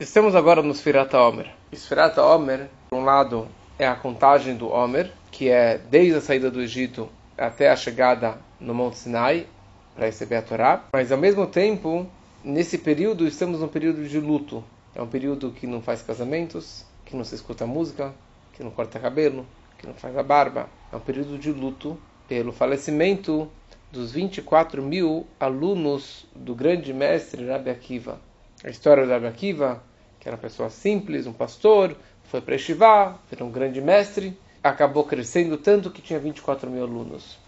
Estamos 0.00 0.34
agora 0.34 0.62
no 0.62 0.72
Sfirata 0.72 1.20
Omer. 1.20 1.50
Sfirata 1.74 2.24
Omer, 2.24 2.70
por 2.88 2.96
um 2.96 3.04
lado, 3.04 3.46
é 3.78 3.86
a 3.86 3.94
contagem 3.94 4.56
do 4.56 4.66
Omer, 4.70 5.12
que 5.30 5.50
é 5.50 5.76
desde 5.76 6.14
a 6.14 6.22
saída 6.22 6.50
do 6.50 6.62
Egito 6.62 7.06
até 7.36 7.68
a 7.68 7.76
chegada 7.76 8.38
no 8.58 8.72
Monte 8.72 8.96
Sinai, 8.96 9.46
para 9.94 10.06
receber 10.06 10.36
a 10.36 10.42
Torá. 10.42 10.84
Mas, 10.90 11.12
ao 11.12 11.18
mesmo 11.18 11.46
tempo, 11.46 12.06
nesse 12.42 12.78
período, 12.78 13.26
estamos 13.26 13.60
num 13.60 13.68
período 13.68 14.08
de 14.08 14.18
luto. 14.18 14.64
É 14.94 15.02
um 15.02 15.06
período 15.06 15.50
que 15.50 15.66
não 15.66 15.82
faz 15.82 16.00
casamentos, 16.00 16.86
que 17.04 17.14
não 17.14 17.22
se 17.22 17.34
escuta 17.34 17.66
música, 17.66 18.14
que 18.54 18.64
não 18.64 18.70
corta 18.70 18.98
cabelo, 18.98 19.44
que 19.76 19.86
não 19.86 19.92
faz 19.92 20.16
a 20.16 20.22
barba. 20.22 20.66
É 20.90 20.96
um 20.96 21.00
período 21.00 21.36
de 21.36 21.52
luto 21.52 22.00
pelo 22.26 22.52
falecimento 22.52 23.50
dos 23.92 24.12
24 24.12 24.82
mil 24.82 25.26
alunos 25.38 26.26
do 26.34 26.54
grande 26.54 26.90
mestre 26.90 27.46
Rabbi 27.46 27.68
Akiva. 27.68 28.18
A 28.64 28.70
história 28.70 29.04
do 29.04 29.12
Rabbi 29.12 29.26
Akiva 29.26 29.89
que 30.20 30.28
era 30.28 30.36
uma 30.36 30.42
pessoa 30.42 30.68
simples, 30.68 31.26
um 31.26 31.32
pastor, 31.32 31.96
foi 32.24 32.40
para 32.40 32.54
Estivá, 32.54 33.18
virou 33.28 33.48
um 33.48 33.50
grande 33.50 33.80
mestre, 33.80 34.38
acabou 34.62 35.02
crescendo 35.04 35.56
tanto 35.56 35.90
que 35.90 36.02
tinha 36.02 36.18
24 36.18 36.70
mil 36.70 36.84
alunos. 36.84 37.38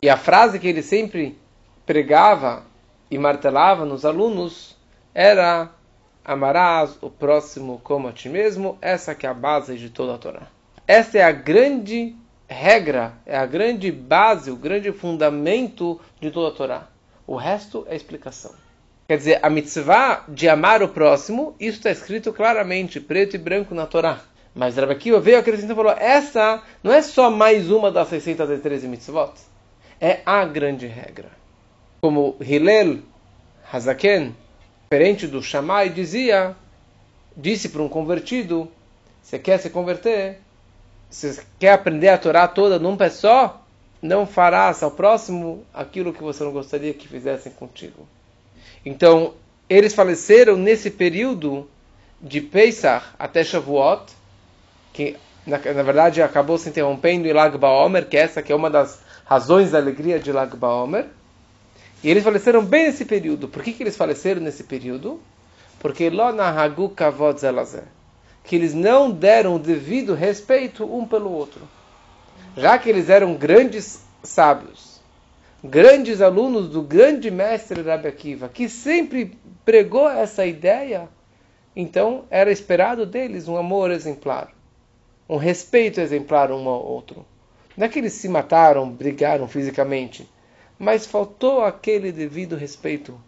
E 0.00 0.08
a 0.08 0.16
frase 0.16 0.60
que 0.60 0.68
ele 0.68 0.82
sempre 0.82 1.36
pregava 1.84 2.62
e 3.10 3.18
martelava 3.18 3.84
nos 3.84 4.04
alunos 4.04 4.76
era 5.14 5.70
amarás 6.24 6.98
o 7.00 7.08
próximo 7.08 7.80
como 7.82 8.06
a 8.06 8.12
ti 8.12 8.28
mesmo, 8.28 8.76
essa 8.82 9.14
que 9.14 9.26
é 9.26 9.30
a 9.30 9.34
base 9.34 9.76
de 9.76 9.88
toda 9.88 10.14
a 10.14 10.18
Torá. 10.18 10.46
Essa 10.86 11.18
é 11.18 11.22
a 11.22 11.32
grande 11.32 12.14
regra, 12.46 13.14
é 13.24 13.36
a 13.36 13.46
grande 13.46 13.90
base, 13.90 14.50
o 14.50 14.56
grande 14.56 14.92
fundamento 14.92 16.00
de 16.20 16.30
toda 16.30 16.48
a 16.48 16.56
Torá. 16.56 16.88
O 17.26 17.34
resto 17.34 17.86
é 17.88 17.96
explicação. 17.96 18.52
Quer 19.10 19.16
dizer, 19.16 19.40
a 19.42 19.48
mitzvah 19.48 20.22
de 20.28 20.50
amar 20.50 20.82
o 20.82 20.88
próximo, 20.88 21.56
isso 21.58 21.78
está 21.78 21.90
escrito 21.90 22.30
claramente, 22.30 23.00
preto 23.00 23.36
e 23.36 23.38
branco 23.38 23.74
na 23.74 23.86
Torá. 23.86 24.20
Mas 24.54 24.76
Rabbi 24.76 24.92
Akiva 24.92 25.18
veio 25.18 25.38
acrescentar 25.38 25.72
e 25.72 25.76
falou, 25.76 25.92
essa 25.92 26.62
não 26.82 26.92
é 26.92 27.00
só 27.00 27.30
mais 27.30 27.70
uma 27.70 27.90
das 27.90 28.08
613 28.08 28.86
mitzvot. 28.86 29.32
É 29.98 30.20
a 30.26 30.44
grande 30.44 30.86
regra. 30.86 31.30
Como 32.02 32.36
Hillel 32.38 32.98
Hazaken, 33.72 34.36
diferente 34.90 35.26
do 35.26 35.42
Shammai, 35.42 35.88
dizia, 35.88 36.54
disse 37.34 37.70
para 37.70 37.80
um 37.80 37.88
convertido, 37.88 38.70
você 39.22 39.38
quer 39.38 39.58
se 39.58 39.70
converter, 39.70 40.38
você 41.08 41.42
quer 41.58 41.72
aprender 41.72 42.10
a 42.10 42.18
Torá 42.18 42.46
toda 42.46 42.78
num 42.78 42.94
pé 42.94 43.08
só, 43.08 43.64
não 44.02 44.26
farás 44.26 44.82
ao 44.82 44.90
próximo 44.90 45.64
aquilo 45.72 46.12
que 46.12 46.22
você 46.22 46.44
não 46.44 46.52
gostaria 46.52 46.92
que 46.92 47.08
fizessem 47.08 47.50
contigo. 47.52 48.06
Então, 48.84 49.34
eles 49.68 49.94
faleceram 49.94 50.56
nesse 50.56 50.90
período 50.90 51.68
de 52.20 52.40
Pesach 52.40 53.04
até 53.18 53.44
Shavuot, 53.44 54.12
que 54.92 55.16
na, 55.46 55.58
na, 55.58 55.82
verdade 55.82 56.22
acabou 56.22 56.58
se 56.58 56.68
interrompendo 56.68 57.26
em 57.26 57.32
Lag 57.32 57.56
Baomer, 57.56 58.08
que 58.08 58.16
essa 58.16 58.42
que 58.42 58.52
é 58.52 58.56
uma 58.56 58.70
das 58.70 59.00
razões 59.24 59.70
da 59.70 59.78
alegria 59.78 60.18
de 60.18 60.32
Lag 60.32 60.54
Baomer. 60.56 61.06
E 62.02 62.10
eles 62.10 62.22
faleceram 62.22 62.64
bem 62.64 62.86
nesse 62.86 63.04
período. 63.04 63.48
Por 63.48 63.62
que, 63.62 63.72
que 63.72 63.82
eles 63.82 63.96
faleceram 63.96 64.40
nesse 64.40 64.64
período? 64.64 65.20
Porque 65.80 66.08
Lonahagu 66.10 66.88
Kavod 66.90 67.40
Zelazé. 67.40 67.84
Que 68.44 68.56
eles 68.56 68.72
não 68.72 69.10
deram 69.10 69.56
o 69.56 69.58
devido 69.58 70.14
respeito 70.14 70.84
um 70.84 71.06
pelo 71.06 71.30
outro. 71.30 71.60
Já 72.56 72.78
que 72.78 72.88
eles 72.88 73.08
eram 73.08 73.34
grandes 73.34 74.00
sábios, 74.22 74.97
grandes 75.62 76.20
alunos 76.20 76.68
do 76.68 76.82
grande 76.82 77.30
mestre 77.30 77.82
Rabbi 77.82 78.08
Akiva, 78.08 78.48
que 78.48 78.68
sempre 78.68 79.36
pregou 79.64 80.08
essa 80.08 80.46
ideia, 80.46 81.08
então 81.74 82.24
era 82.30 82.50
esperado 82.50 83.04
deles 83.04 83.48
um 83.48 83.56
amor 83.56 83.90
exemplar, 83.90 84.52
um 85.28 85.36
respeito 85.36 86.00
exemplar 86.00 86.50
um 86.52 86.68
ao 86.68 86.84
outro. 86.84 87.24
Não 87.76 87.86
é 87.86 87.88
que 87.88 87.98
eles 87.98 88.12
se 88.12 88.28
mataram, 88.28 88.88
brigaram 88.90 89.46
fisicamente, 89.46 90.28
mas 90.78 91.06
faltou 91.06 91.64
aquele 91.64 92.12
devido 92.12 92.56
respeito 92.56 93.20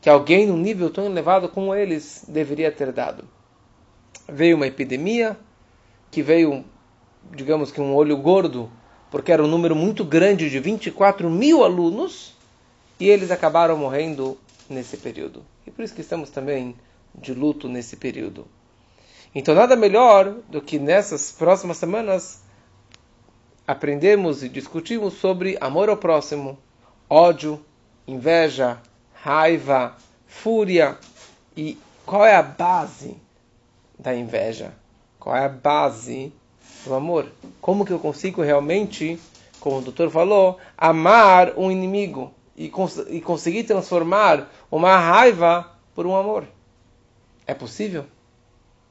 que 0.00 0.08
alguém 0.08 0.46
num 0.46 0.56
nível 0.56 0.90
tão 0.90 1.06
elevado 1.06 1.48
como 1.48 1.74
eles 1.74 2.24
deveria 2.28 2.70
ter 2.70 2.92
dado. 2.92 3.24
Veio 4.28 4.56
uma 4.56 4.66
epidemia, 4.66 5.36
que 6.10 6.22
veio, 6.22 6.64
digamos 7.34 7.70
que 7.70 7.80
um 7.80 7.94
olho 7.94 8.16
gordo 8.16 8.70
porque 9.16 9.32
era 9.32 9.42
um 9.42 9.48
número 9.48 9.74
muito 9.74 10.04
grande 10.04 10.50
de 10.50 10.60
24 10.60 11.30
mil 11.30 11.64
alunos, 11.64 12.34
e 13.00 13.08
eles 13.08 13.30
acabaram 13.30 13.74
morrendo 13.74 14.36
nesse 14.68 14.98
período. 14.98 15.42
E 15.66 15.70
por 15.70 15.82
isso 15.82 15.94
que 15.94 16.02
estamos 16.02 16.28
também 16.28 16.76
de 17.14 17.32
luto 17.32 17.66
nesse 17.66 17.96
período. 17.96 18.46
Então, 19.34 19.54
nada 19.54 19.74
melhor 19.74 20.34
do 20.50 20.60
que 20.60 20.78
nessas 20.78 21.32
próximas 21.32 21.78
semanas 21.78 22.42
aprendemos 23.66 24.42
e 24.42 24.50
discutimos 24.50 25.14
sobre 25.14 25.56
amor 25.62 25.88
ao 25.88 25.96
próximo, 25.96 26.58
ódio, 27.08 27.64
inveja, 28.06 28.78
raiva, 29.14 29.96
fúria 30.26 30.98
e 31.56 31.78
qual 32.04 32.26
é 32.26 32.36
a 32.36 32.42
base 32.42 33.16
da 33.98 34.14
inveja? 34.14 34.74
Qual 35.18 35.34
é 35.34 35.46
a 35.46 35.48
base 35.48 36.34
do 36.86 36.94
amor. 36.94 37.26
Como 37.60 37.84
que 37.84 37.92
eu 37.92 37.98
consigo 37.98 38.42
realmente, 38.42 39.18
como 39.60 39.78
o 39.78 39.82
doutor 39.82 40.10
falou, 40.10 40.58
amar 40.78 41.58
um 41.58 41.70
inimigo 41.70 42.32
e, 42.56 42.68
cons 42.68 42.98
e 43.08 43.20
conseguir 43.20 43.64
transformar 43.64 44.50
uma 44.70 44.96
raiva 44.96 45.70
por 45.94 46.06
um 46.06 46.16
amor? 46.16 46.44
É 47.46 47.52
possível? 47.52 48.06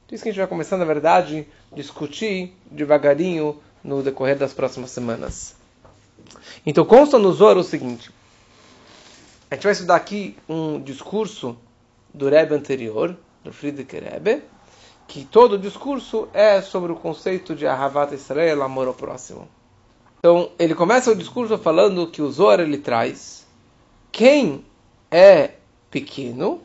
Então, 0.04 0.14
isso 0.14 0.22
que 0.22 0.28
a 0.28 0.32
gente 0.32 0.38
vai 0.38 0.46
começar, 0.46 0.76
na 0.76 0.84
verdade, 0.84 1.48
discutir 1.74 2.54
devagarinho 2.70 3.60
no 3.82 4.02
decorrer 4.02 4.36
das 4.36 4.52
próximas 4.52 4.90
semanas. 4.90 5.56
Então, 6.64 6.84
consta 6.84 7.18
no 7.18 7.32
Zoro 7.32 7.60
o 7.60 7.64
seguinte: 7.64 8.10
a 9.50 9.54
gente 9.54 9.64
vai 9.64 9.72
estudar 9.72 9.96
aqui 9.96 10.36
um 10.48 10.80
discurso 10.80 11.56
do 12.12 12.28
Rebbe 12.28 12.54
anterior, 12.54 13.16
do 13.42 13.52
Friedrich 13.52 13.98
Rebbe, 13.98 14.42
que 15.06 15.24
todo 15.24 15.52
o 15.52 15.58
discurso 15.58 16.28
é 16.34 16.60
sobre 16.60 16.92
o 16.92 16.96
conceito 16.96 17.54
de 17.54 17.66
Ahavat 17.66 18.14
Israel, 18.14 18.62
amor 18.62 18.88
ao 18.88 18.94
próximo. 18.94 19.48
Então, 20.18 20.50
ele 20.58 20.74
começa 20.74 21.10
o 21.10 21.16
discurso 21.16 21.56
falando 21.58 22.06
que 22.08 22.20
o 22.20 22.30
Zohar 22.30 22.60
ele 22.60 22.78
traz 22.78 23.46
quem 24.10 24.64
é 25.10 25.50
pequeno, 25.90 26.62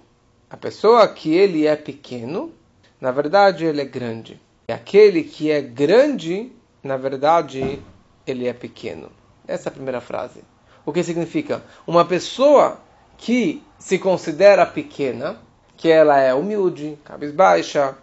a 0.49 0.57
pessoa 0.57 1.07
que 1.07 1.33
ele 1.33 1.67
é 1.67 1.75
pequeno, 1.75 2.53
na 2.99 3.11
verdade 3.11 3.65
ele 3.65 3.81
é 3.81 3.85
grande. 3.85 4.39
E 4.69 4.73
aquele 4.73 5.23
que 5.23 5.51
é 5.51 5.61
grande, 5.61 6.51
na 6.81 6.97
verdade 6.97 7.81
ele 8.25 8.47
é 8.47 8.53
pequeno. 8.53 9.11
Essa 9.47 9.67
é 9.67 9.69
a 9.69 9.73
primeira 9.73 10.01
frase. 10.01 10.43
O 10.85 10.93
que 10.93 11.03
significa? 11.03 11.63
Uma 11.85 12.05
pessoa 12.05 12.79
que 13.17 13.61
se 13.77 13.99
considera 13.99 14.65
pequena, 14.65 15.37
que 15.75 15.89
ela 15.89 16.19
é 16.19 16.33
humilde, 16.33 16.97
cabisbaixa, 17.03 17.97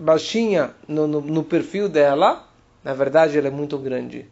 baixinha 0.00 0.70
no, 0.88 1.06
no, 1.06 1.20
no, 1.20 1.44
perfil 1.44 1.88
dela, 1.88 2.48
na 2.82 2.94
verdade 2.94 3.36
ela 3.36 3.48
é 3.48 3.50
muito 3.50 3.76
grande. 3.76 4.26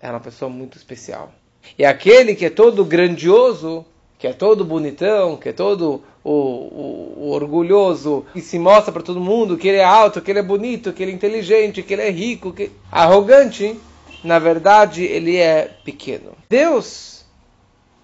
Ela 0.00 0.12
é 0.12 0.16
uma 0.16 0.20
pessoa 0.20 0.50
muito 0.50 0.76
especial. 0.76 1.32
E 1.78 1.84
aquele 1.84 2.34
que 2.34 2.44
é 2.44 2.50
todo 2.50 2.84
grandioso, 2.84 3.86
que 4.18 4.26
é 4.26 4.34
todo 4.34 4.66
bonitão, 4.66 5.38
que 5.38 5.48
é 5.48 5.52
todo 5.52 6.02
o, 6.22 6.30
o, 6.30 7.14
o 7.16 7.30
orgulhoso, 7.30 8.26
e 8.34 8.40
se 8.42 8.58
mostra 8.58 8.92
para 8.92 9.02
todo 9.02 9.18
mundo 9.18 9.56
que 9.56 9.66
ele 9.66 9.78
é 9.78 9.84
alto, 9.84 10.20
que 10.20 10.30
ele 10.30 10.40
é 10.40 10.42
bonito, 10.42 10.92
que 10.92 11.02
ele 11.02 11.12
é 11.12 11.14
inteligente, 11.14 11.82
que 11.82 11.94
ele 11.94 12.02
é 12.02 12.10
rico, 12.10 12.52
que 12.52 12.70
arrogante, 12.92 13.80
na 14.22 14.38
verdade 14.38 15.04
ele 15.04 15.38
é 15.38 15.70
pequeno. 15.84 16.32
Deus 16.50 17.24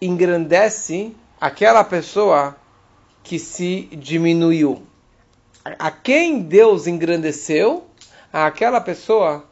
engrandece 0.01 1.15
aquela 1.39 1.85
pessoa 1.85 2.57
que 3.23 3.39
se 3.39 3.83
diminuiu 3.93 4.83
a 5.65 5.91
quem 5.91 6.43
Deus 6.43 6.87
engrandeceu? 6.87 7.85
Aquela 8.33 8.81
pessoa 8.81 9.45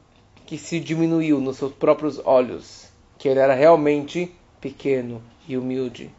que 0.46 0.56
se 0.56 0.80
diminuiu 0.80 1.40
nos 1.40 1.58
seus 1.58 1.72
próprios 1.72 2.18
olhos, 2.24 2.88
que 3.18 3.28
ele 3.28 3.40
era 3.40 3.54
realmente 3.54 4.34
pequeno 4.60 5.22
e 5.46 5.56
humilde. 5.56 6.10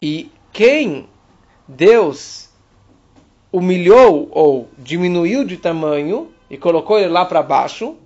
E 0.00 0.30
quem 0.52 1.08
Deus 1.66 2.50
humilhou 3.50 4.28
ou 4.30 4.68
diminuiu 4.78 5.44
de 5.44 5.56
tamanho 5.56 6.32
e 6.48 6.56
colocou 6.56 6.98
ele 6.98 7.08
lá 7.08 7.24
para 7.24 7.42
baixo, 7.42 7.96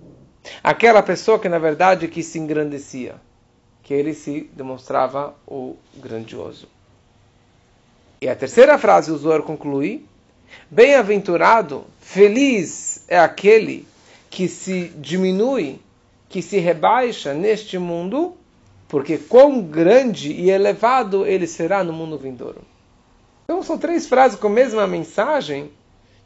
aquela 0.63 1.03
pessoa 1.03 1.37
que 1.37 1.49
na 1.49 1.59
verdade 1.59 2.07
que 2.07 2.23
se 2.23 2.39
engrandecia, 2.39 3.15
que 3.83 3.93
ele 3.93 4.13
se 4.13 4.49
demonstrava 4.53 5.35
o 5.45 5.75
grandioso. 5.95 6.67
E 8.19 8.29
a 8.29 8.35
terceira 8.35 8.77
frase 8.77 9.11
o 9.11 9.17
Zohar 9.17 9.41
conclui 9.43 10.05
Bem-aventurado, 10.69 11.85
feliz 11.99 13.03
é 13.07 13.19
aquele 13.19 13.87
que 14.29 14.47
se 14.47 14.91
diminui, 14.97 15.79
que 16.29 16.41
se 16.41 16.57
rebaixa 16.57 17.33
neste 17.33 17.77
mundo, 17.77 18.37
porque 18.87 19.17
quão 19.17 19.61
grande 19.61 20.31
e 20.31 20.49
elevado 20.49 21.25
ele 21.25 21.47
será 21.47 21.83
no 21.83 21.91
mundo 21.91 22.17
vindouro. 22.17 22.61
Então 23.43 23.61
são 23.61 23.77
três 23.77 24.07
frases 24.07 24.39
com 24.39 24.47
a 24.47 24.51
mesma 24.51 24.87
mensagem 24.87 25.71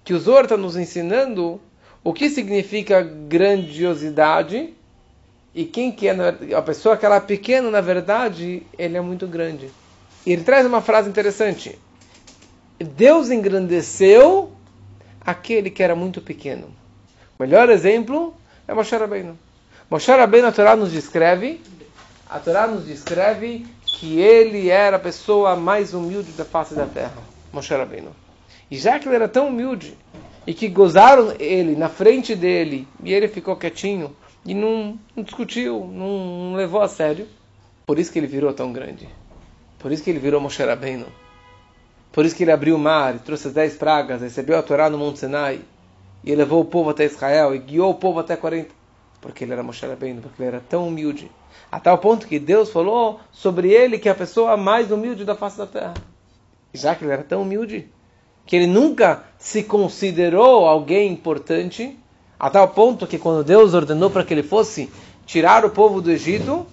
que 0.04 0.14
o 0.14 0.20
Zohar 0.20 0.44
está 0.44 0.56
nos 0.56 0.76
ensinando 0.76 1.60
o 2.04 2.14
que 2.14 2.30
significa 2.30 3.02
grandiosidade 3.02 4.76
e 5.56 5.66
quem 5.66 5.92
que 5.92 6.08
é 6.08 6.16
a 6.56 6.62
pessoa 6.62 6.96
que 6.96 7.06
ela 7.06 7.16
é 7.16 7.20
pequena, 7.20 7.72
na 7.72 7.82
verdade, 7.82 8.62
ele 8.78 8.98
é 8.98 9.02
muito 9.02 9.26
grande. 9.26 9.72
E 10.26 10.32
ele 10.32 10.44
traz 10.44 10.66
uma 10.66 10.82
frase 10.82 11.10
interessante. 11.10 11.80
Deus 12.84 13.30
engrandeceu 13.30 14.52
aquele 15.22 15.70
que 15.70 15.82
era 15.82 15.96
muito 15.96 16.22
pequeno. 16.22 16.68
O 17.38 17.44
melhor 17.44 17.70
exemplo 17.70 18.36
é 18.68 18.74
Moshe 18.74 18.96
Rabbeinu. 18.96 19.38
Moshe 19.90 20.12
Rabbeinu, 20.12 20.48
a 20.48 20.52
Torá 20.52 20.76
nos 20.76 20.92
descreve, 20.92 21.62
a 22.30 22.40
Torá 22.40 22.68
nos 22.68 22.86
descreve 22.86 23.66
que 23.86 24.20
ele 24.20 24.70
era 24.70 24.98
a 24.98 25.00
pessoa 25.00 25.56
mais 25.56 25.94
humilde 25.94 26.32
da 26.34 26.44
face 26.44 26.74
da 26.76 26.86
terra, 26.86 27.18
Moshe 27.54 27.74
Rabbeinu. 27.74 28.12
E 28.70 28.78
já 28.78 29.00
que 29.00 29.08
ele 29.08 29.16
era 29.16 29.28
tão 29.28 29.48
humilde, 29.48 29.98
e 30.46 30.54
que 30.54 30.68
gozaram 30.68 31.34
ele 31.40 31.76
na 31.76 31.88
frente 31.88 32.36
dele, 32.36 32.88
e 33.04 33.14
ele 33.14 33.28
ficou 33.28 33.56
quietinho, 33.56 34.16
e 34.46 34.54
não, 34.54 35.00
não 35.16 35.24
discutiu, 35.24 35.90
não, 35.92 36.50
não, 36.52 36.56
levou 36.56 36.82
a 36.82 36.88
sério, 36.88 37.28
por 37.86 37.98
isso 37.98 38.12
que 38.12 38.20
ele 38.20 38.28
virou 38.28 38.54
tão 38.54 38.74
grande. 38.74 39.08
Por 39.80 39.92
isso 39.92 40.04
que 40.04 40.10
ele 40.10 40.20
virou 40.20 40.42
Moshe 40.42 40.64
Rabbeinu. 40.64 41.06
Por 42.16 42.26
isso 42.26 42.34
que 42.34 42.46
ele 42.46 42.52
abriu 42.54 42.78
o 42.78 42.80
mar, 42.80 43.20
trouxe 43.20 43.50
as 43.50 43.54
dez 43.54 43.76
pragas, 43.76 44.22
recebeu 44.22 44.58
a 44.58 44.64
Torá 44.64 44.90
no 44.90 44.98
Monte 44.98 45.20
Sinai, 45.20 45.60
e 46.24 46.34
levou 46.34 46.62
o 46.62 46.66
povo 46.66 46.92
até 46.92 47.04
Israel, 47.04 47.54
e 47.54 47.60
guiou 47.60 47.92
o 47.92 47.96
povo 47.96 48.22
até 48.22 48.38
40. 48.38 48.70
Porque 49.20 49.44
ele 49.44 49.52
era 49.52 49.62
Moshe 49.62 49.86
Rabbeinu, 49.86 50.22
porque 50.22 50.42
ele 50.42 50.48
era 50.48 50.62
tão 50.62 50.88
humilde. 50.88 51.30
A 51.70 51.78
tal 51.78 51.98
ponto 51.98 52.26
que 52.26 52.40
Deus 52.40 52.72
falou 52.72 53.20
sobre 53.34 53.70
ele 53.70 54.00
que 54.00 54.08
é 54.08 54.14
a 54.14 54.16
pessoa 54.16 54.56
mais 54.56 54.92
humilde 54.92 55.26
da 55.26 55.36
face 55.36 55.58
da 55.58 55.68
terra. 55.68 55.94
Já 56.74 56.96
que 56.96 57.04
ele 57.04 57.12
era 57.12 57.22
tão 57.22 57.42
humilde, 57.42 57.90
que 58.46 58.56
ele 58.56 58.68
nunca 58.68 59.26
se 59.38 59.64
considerou 59.64 60.70
alguém 60.70 61.12
importante, 61.12 62.00
a 62.40 62.50
tal 62.50 62.70
ponto 62.70 63.06
que 63.06 63.18
quando 63.18 63.44
Deus 63.44 63.74
ordenou 63.74 64.10
para 64.10 64.24
que 64.24 64.34
ele 64.34 64.44
fosse 64.44 64.90
tirar 65.26 65.66
o 65.66 65.70
povo 65.70 66.00
do 66.00 66.10
Egito, 66.10 66.66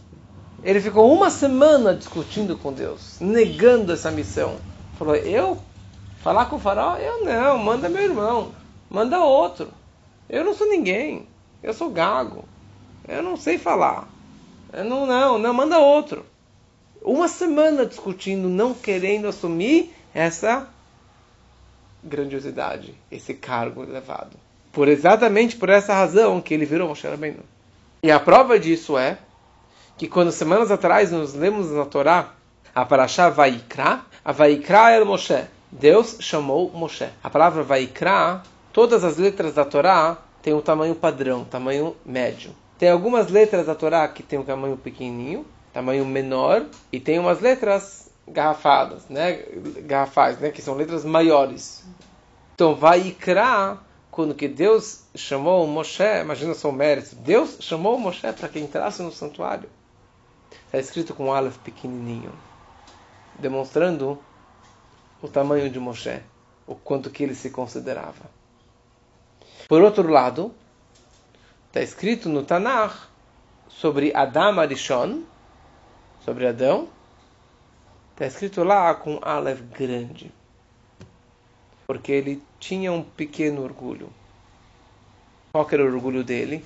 ele 0.63 0.81
ficou 0.81 1.13
uma 1.13 1.31
semana 1.31 1.93
discutindo 1.97 2.57
com 2.57 2.73
Deus, 2.73 3.17
negando 3.19 3.93
essa 3.93 4.09
missão. 4.09 4.71
Falou: 5.03 5.17
Eu? 5.17 5.59
Falar 6.23 6.47
com 6.47 6.55
o 6.55 6.61
faraó? 6.61 6.97
Eu 6.97 7.25
não, 7.25 7.59
manda 7.59 7.89
meu 7.89 8.03
irmão, 8.03 8.53
manda 8.89 9.19
outro. 9.19 9.69
Eu 10.31 10.45
não 10.45 10.55
sou 10.55 10.69
ninguém, 10.69 11.27
eu 11.61 11.75
sou 11.75 11.91
gago, 11.91 12.45
eu 13.09 13.21
não 13.21 13.37
sei 13.37 13.59
falar. 13.59 14.09
Eu 14.73 14.85
não, 14.85 15.05
não, 15.05 15.39
não, 15.39 15.53
manda 15.53 15.77
outro. 15.81 16.25
Uma 17.03 17.27
semana 17.27 17.85
discutindo, 17.85 18.49
não 18.49 18.73
querendo 18.73 19.27
assumir 19.27 19.93
essa 20.15 20.69
grandiosidade, 22.05 22.95
esse 23.11 23.35
cargo 23.35 23.83
elevado. 23.83 24.37
Por 24.71 24.87
exatamente 24.87 25.57
por 25.57 25.69
essa 25.69 25.93
razão 25.93 26.41
que 26.41 26.55
ele 26.55 26.65
virou 26.65 26.89
Moshe 26.89 27.09
Rabbeinu. 27.09 27.43
E 28.05 28.11
a 28.13 28.21
prova 28.21 28.57
disso 28.57 28.97
é 28.97 29.19
que 29.99 30.07
quando 30.07 30.31
semanas 30.31 30.71
atrás 30.71 31.11
nos 31.11 31.35
lemos 31.35 31.73
na 31.73 31.85
Torá 31.85 32.35
a 32.75 32.85
Parashá 32.85 33.29
Vaikra, 33.29 34.03
a 34.25 34.33
Vaikra 34.33 34.91
era 34.91 35.05
Moshe. 35.05 35.45
Deus 35.71 36.17
chamou 36.21 36.71
Moshe. 36.71 37.09
A 37.23 37.31
palavra 37.31 37.63
Vaikra, 37.63 38.43
todas 38.73 39.05
as 39.05 39.17
letras 39.17 39.55
da 39.55 39.65
Torá 39.65 40.19
têm 40.43 40.55
um 40.55 40.61
tamanho 40.61 40.95
padrão, 40.95 41.45
tamanho 41.45 41.97
médio. 42.05 42.55
Tem 42.79 42.91
algumas 42.91 43.29
letras 43.29 43.67
da 43.67 43.75
Torá 43.75 44.07
que 44.09 44.23
tem 44.23 44.39
um 44.39 44.45
tamanho 44.45 44.77
pequenininho, 44.77 45.47
tamanho 45.73 46.05
menor, 46.05 46.67
e 46.91 46.99
tem 46.99 47.19
umas 47.19 47.41
letras 47.41 48.11
garrafadas, 48.27 49.09
né? 49.09 49.45
Garrafais, 49.85 50.39
né? 50.39 50.51
Que 50.51 50.63
são 50.63 50.75
letras 50.75 51.05
maiores. 51.05 51.85
Então, 52.55 52.75
vai 52.75 53.01
quando 54.11 54.35
que 54.35 54.47
Deus 54.47 55.05
chamou 55.15 55.67
Moshe, 55.67 56.03
imagina 56.21 56.53
só 56.55 56.69
o 56.69 56.73
mérito, 56.73 57.17
Deus 57.17 57.57
chamou 57.61 57.99
Moshe 57.99 58.31
para 58.33 58.49
que 58.49 58.61
entrasse 58.61 59.03
no 59.03 59.11
santuário. 59.11 59.69
Está 60.67 60.79
escrito 60.79 61.15
com 61.15 61.27
um 61.27 61.33
Aleph 61.33 61.57
pequenininho, 61.59 62.31
demonstrando 63.39 64.19
o 65.21 65.29
tamanho 65.29 65.71
de 65.71 65.79
Moshe, 65.79 66.21
o 66.67 66.75
quanto 66.75 67.11
que 67.11 67.23
ele 67.23 67.35
se 67.35 67.51
considerava. 67.51 68.31
Por 69.69 69.83
outro 69.83 70.09
lado, 70.09 70.55
está 71.69 71.81
escrito 71.81 72.29
no 72.29 72.43
Tanakh 72.43 73.09
sobre 73.69 74.13
Adam 74.15 74.61
Arishon, 74.61 75.23
sobre 76.25 76.47
Adão, 76.47 76.89
Está 78.13 78.27
escrito 78.27 78.63
lá 78.63 78.95
com 78.95 79.19
Aleph 79.23 79.63
grande. 79.73 80.31
Porque 81.87 82.13
ele 82.13 82.43
tinha 82.61 82.93
um 82.93 83.03
pequeno 83.03 83.63
orgulho. 83.63 84.13
Qual 85.51 85.67
era 85.73 85.83
o 85.83 85.87
orgulho 85.87 86.23
dele? 86.23 86.65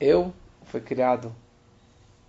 Eu 0.00 0.34
fui 0.66 0.80
criado 0.80 1.34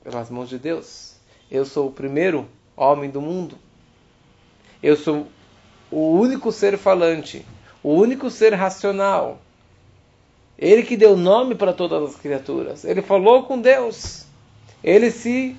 pelas 0.04 0.30
mãos 0.30 0.48
de 0.48 0.60
Deus. 0.60 1.20
Eu 1.50 1.66
sou 1.66 1.88
o 1.88 1.92
primeiro 1.92 2.48
homem 2.78 3.10
do 3.10 3.20
mundo. 3.20 3.58
Eu 4.82 4.96
sou 4.96 5.28
o 5.90 6.12
único 6.12 6.52
ser 6.52 6.78
falante, 6.78 7.44
o 7.82 7.94
único 7.94 8.30
ser 8.30 8.54
racional. 8.54 9.42
Ele 10.58 10.84
que 10.84 10.96
deu 10.96 11.18
nome 11.18 11.56
para 11.56 11.74
todas 11.74 12.12
as 12.12 12.16
criaturas. 12.16 12.86
Ele 12.86 13.02
falou 13.02 13.44
com 13.44 13.60
Deus. 13.60 14.26
Ele 14.84 15.12
se 15.12 15.56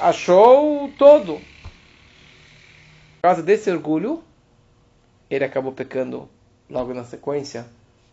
achou 0.00 0.90
todo. 0.96 1.34
Por 3.16 3.22
causa 3.22 3.42
desse 3.42 3.70
orgulho, 3.70 4.22
ele 5.30 5.44
acabou 5.44 5.72
pecando 5.72 6.28
logo 6.68 6.92
na 6.92 7.04
sequência 7.04 7.66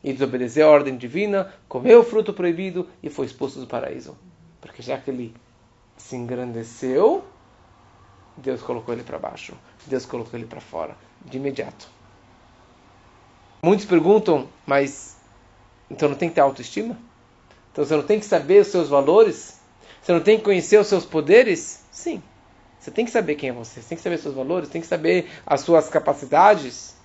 e 0.04 0.14
desobedeceu 0.14 0.68
a 0.68 0.72
ordem 0.72 0.98
divina, 0.98 1.54
comeu 1.68 2.00
o 2.00 2.04
fruto 2.04 2.34
proibido 2.34 2.88
e 3.04 3.10
foi 3.10 3.26
expulso 3.26 3.60
do 3.60 3.68
paraíso. 3.68 4.18
Porque 4.60 4.82
já 4.82 4.98
que 4.98 5.12
ele 5.12 5.34
se 5.98 6.16
engrandeceu, 6.16 7.24
Deus 8.42 8.62
colocou 8.62 8.94
ele 8.94 9.04
para 9.04 9.20
baixo. 9.20 9.54
Deus 9.86 10.06
colocou 10.06 10.38
ele 10.38 10.48
para 10.48 10.60
fora, 10.60 10.96
de 11.26 11.38
imediato. 11.38 11.88
Muitos 13.64 13.86
perguntam, 13.86 14.50
mas 14.66 15.16
então 15.90 16.10
não 16.10 16.16
tem 16.16 16.30
que 16.30 16.36
ter 16.36 16.42
autoestima? 16.42 16.98
Então 17.72 17.86
você 17.86 17.96
não 17.96 18.04
tem 18.04 18.20
que 18.20 18.26
saber 18.26 18.62
os 18.62 18.68
seus 18.68 18.90
valores? 18.90 19.60
Você 20.02 20.12
não 20.12 20.22
tem 20.22 20.38
que 20.38 20.44
conhecer 20.44 20.80
os 20.80 20.88
seus 20.88 21.06
poderes? 21.06 21.84
Sim. 21.92 22.24
Você 22.80 22.90
tem 22.90 23.06
que 23.06 23.12
saber 23.12 23.36
quem 23.36 23.50
é 23.50 23.54
você, 23.54 23.80
você 23.80 23.90
tem 23.90 23.96
que 23.96 24.04
saber 24.04 24.18
seus 24.18 24.34
valores, 24.34 24.68
tem 24.70 24.82
que 24.82 24.88
saber 24.88 25.30
as 25.46 25.62
suas 25.62 25.88
capacidades. 25.88 26.96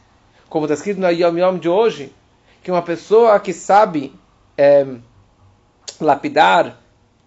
Como 0.48 0.64
está 0.64 0.74
escrito 0.74 0.98
no 0.98 1.10
Yom 1.10 1.36
Yom 1.36 1.58
de 1.58 1.68
hoje, 1.68 2.14
que 2.62 2.70
uma 2.70 2.80
pessoa 2.80 3.38
que 3.38 3.52
sabe 3.52 4.14
é, 4.56 4.86
lapidar 6.00 6.80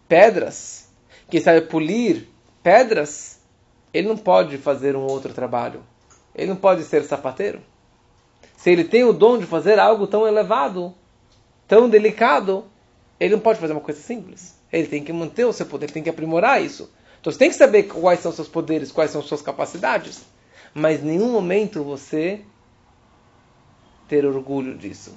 pedras, 0.07 0.89
que 1.29 1.39
sabe 1.39 1.61
polir 1.61 2.27
pedras, 2.63 3.38
ele 3.93 4.07
não 4.07 4.17
pode 4.17 4.57
fazer 4.57 4.95
um 4.95 5.01
outro 5.01 5.33
trabalho. 5.33 5.83
Ele 6.35 6.47
não 6.47 6.55
pode 6.55 6.83
ser 6.83 7.03
sapateiro. 7.03 7.61
Se 8.55 8.69
ele 8.69 8.83
tem 8.83 9.03
o 9.03 9.13
dom 9.13 9.37
de 9.37 9.45
fazer 9.45 9.79
algo 9.79 10.05
tão 10.05 10.27
elevado, 10.27 10.93
tão 11.67 11.89
delicado, 11.89 12.65
ele 13.19 13.35
não 13.35 13.41
pode 13.41 13.59
fazer 13.59 13.73
uma 13.73 13.81
coisa 13.81 13.99
simples. 13.99 14.57
Ele 14.71 14.87
tem 14.87 15.03
que 15.03 15.11
manter 15.11 15.45
o 15.45 15.53
seu 15.53 15.65
poder, 15.65 15.89
tem 15.89 16.03
que 16.03 16.09
aprimorar 16.09 16.61
isso. 16.61 16.91
Então 17.19 17.31
você 17.31 17.39
tem 17.39 17.49
que 17.49 17.55
saber 17.55 17.83
quais 17.83 18.19
são 18.19 18.31
seus 18.31 18.47
poderes, 18.47 18.91
quais 18.91 19.11
são 19.11 19.21
suas 19.21 19.41
capacidades, 19.41 20.23
mas 20.73 21.01
em 21.01 21.07
nenhum 21.07 21.31
momento 21.31 21.83
você 21.83 22.41
ter 24.07 24.25
orgulho 24.25 24.77
disso. 24.77 25.13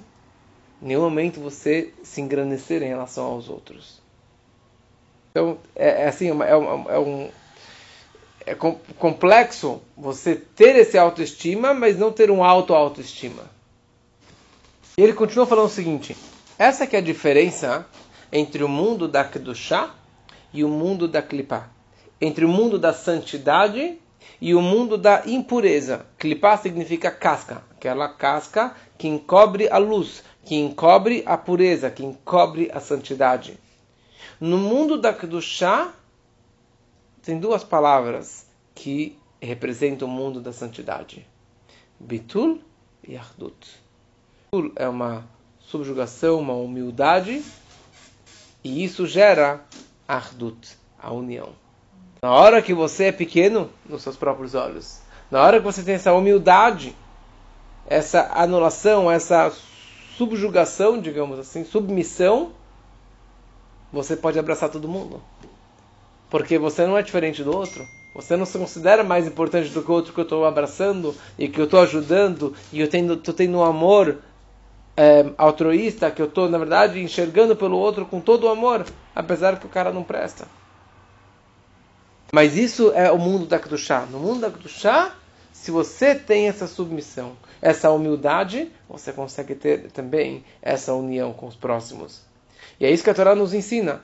Em 0.81 0.87
nenhum 0.87 1.01
momento 1.01 1.39
você 1.39 1.93
se 2.03 2.19
engrandecer 2.19 2.81
em 2.83 2.87
relação 2.87 3.25
aos 3.25 3.47
outros. 3.47 4.01
Então, 5.31 5.57
é, 5.75 6.03
é 6.03 6.07
assim, 6.07 6.29
é, 6.29 6.45
é, 6.45 6.95
é 6.95 6.99
um 6.99 7.29
é 8.45 8.55
complexo 8.55 9.81
você 9.95 10.35
ter 10.35 10.75
esse 10.75 10.97
autoestima, 10.97 11.73
mas 11.73 11.97
não 11.97 12.11
ter 12.11 12.29
um 12.29 12.43
alto 12.43 12.73
autoestima. 12.73 13.43
E 14.97 15.01
ele 15.01 15.13
continua 15.13 15.45
falando 15.45 15.67
o 15.67 15.69
seguinte: 15.69 16.15
essa 16.57 16.85
que 16.85 16.95
é 16.95 16.99
a 16.99 17.01
diferença 17.01 17.85
entre 18.31 18.63
o 18.63 18.69
mundo 18.69 19.07
da 19.07 19.23
Kedushá 19.23 19.93
e 20.53 20.63
o 20.63 20.69
mundo 20.69 21.07
da 21.07 21.21
Klipá. 21.21 21.69
Entre 22.21 22.45
o 22.45 22.49
mundo 22.49 22.77
da 22.77 22.93
santidade 22.93 23.97
e 24.39 24.53
o 24.53 24.61
mundo 24.61 24.97
da 24.97 25.23
impureza. 25.25 26.05
Klipá 26.17 26.57
significa 26.57 27.11
casca, 27.11 27.63
aquela 27.71 28.07
casca 28.07 28.75
que 28.97 29.07
encobre 29.07 29.69
a 29.69 29.77
luz, 29.77 30.23
que 30.45 30.55
encobre 30.55 31.23
a 31.25 31.37
pureza, 31.37 31.89
que 31.89 32.03
encobre 32.03 32.69
a 32.73 32.79
santidade. 32.79 33.57
No 34.39 34.57
mundo 34.57 34.97
da 34.97 35.13
Kedushá, 35.13 35.93
tem 37.23 37.39
duas 37.39 37.63
palavras 37.63 38.45
que 38.75 39.17
representam 39.41 40.07
o 40.07 40.11
mundo 40.11 40.39
da 40.39 40.53
santidade: 40.53 41.25
Bitul 41.99 42.61
e 43.07 43.17
Ardut. 43.17 43.81
Bitul 44.51 44.71
é 44.75 44.87
uma 44.87 45.27
subjugação, 45.59 46.39
uma 46.39 46.53
humildade 46.53 47.43
e 48.63 48.83
isso 48.83 49.07
gera 49.07 49.65
ardut, 50.07 50.77
a 51.01 51.11
união. 51.11 51.49
Na 52.21 52.31
hora 52.31 52.61
que 52.61 52.73
você 52.73 53.05
é 53.05 53.11
pequeno 53.11 53.69
nos 53.89 54.03
seus 54.03 54.15
próprios 54.15 54.53
olhos, 54.53 55.01
na 55.31 55.41
hora 55.41 55.57
que 55.57 55.65
você 55.65 55.81
tem 55.81 55.95
essa 55.95 56.13
humildade 56.13 56.95
essa 57.85 58.31
anulação, 58.33 59.11
essa 59.11 59.51
subjugação, 60.17 60.99
digamos 60.99 61.39
assim, 61.39 61.63
submissão, 61.63 62.51
você 63.91 64.15
pode 64.15 64.39
abraçar 64.39 64.69
todo 64.69 64.87
mundo. 64.87 65.21
Porque 66.33 66.57
você 66.57 66.87
não 66.87 66.97
é 66.97 67.03
diferente 67.03 67.43
do 67.43 67.55
outro. 67.55 67.87
Você 68.15 68.35
não 68.35 68.43
se 68.43 68.57
considera 68.57 69.03
mais 69.03 69.27
importante 69.27 69.69
do 69.69 69.83
que 69.83 69.91
o 69.91 69.93
outro 69.93 70.11
que 70.11 70.19
eu 70.19 70.23
estou 70.23 70.45
abraçando 70.45 71.15
e 71.37 71.47
que 71.47 71.61
eu 71.61 71.65
estou 71.65 71.79
ajudando 71.79 72.55
e 72.71 72.79
eu 72.79 72.87
estou 72.87 73.35
tendo 73.35 73.59
um 73.59 73.63
amor 73.63 74.17
é, 74.97 75.27
altruísta, 75.37 76.09
que 76.09 76.19
eu 76.19 76.25
estou, 76.25 76.49
na 76.49 76.57
verdade, 76.57 76.99
enxergando 76.99 77.55
pelo 77.55 77.77
outro 77.77 78.07
com 78.07 78.19
todo 78.19 78.45
o 78.45 78.49
amor, 78.49 78.83
apesar 79.13 79.59
que 79.59 79.67
o 79.67 79.69
cara 79.69 79.93
não 79.93 80.03
presta. 80.03 80.47
Mas 82.33 82.57
isso 82.57 82.91
é 82.95 83.11
o 83.11 83.19
mundo 83.19 83.45
da 83.45 83.59
Kedushá. 83.59 84.07
No 84.09 84.17
mundo 84.17 84.39
da 84.39 84.49
Kedushá, 84.49 85.13
se 85.51 85.69
você 85.69 86.15
tem 86.15 86.47
essa 86.47 86.65
submissão, 86.65 87.33
essa 87.61 87.91
humildade, 87.91 88.71
você 88.89 89.13
consegue 89.13 89.53
ter 89.53 89.91
também 89.91 90.43
essa 90.63 90.95
união 90.95 91.31
com 91.31 91.45
os 91.45 91.55
próximos. 91.55 92.32
E 92.83 92.85
é 92.85 92.91
isso 92.91 93.01
que 93.01 93.09
a 93.09 93.13
Torá 93.13 93.33
nos 93.33 93.53
ensina. 93.53 94.03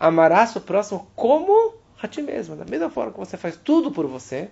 Amarás 0.00 0.56
o 0.56 0.60
próximo 0.60 1.08
como 1.14 1.74
a 2.02 2.08
ti 2.08 2.20
mesmo. 2.20 2.56
Da 2.56 2.64
mesma 2.64 2.90
forma 2.90 3.12
que 3.12 3.20
você 3.20 3.36
faz 3.36 3.56
tudo 3.56 3.92
por 3.92 4.04
você, 4.08 4.50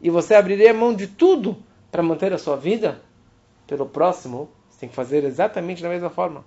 e 0.00 0.08
você 0.10 0.36
abriria 0.36 0.72
mão 0.72 0.94
de 0.94 1.08
tudo 1.08 1.60
para 1.90 2.04
manter 2.04 2.32
a 2.32 2.38
sua 2.38 2.56
vida 2.56 3.02
pelo 3.66 3.84
próximo, 3.84 4.48
você 4.70 4.78
tem 4.78 4.88
que 4.88 4.94
fazer 4.94 5.24
exatamente 5.24 5.82
da 5.82 5.88
mesma 5.88 6.08
forma. 6.08 6.44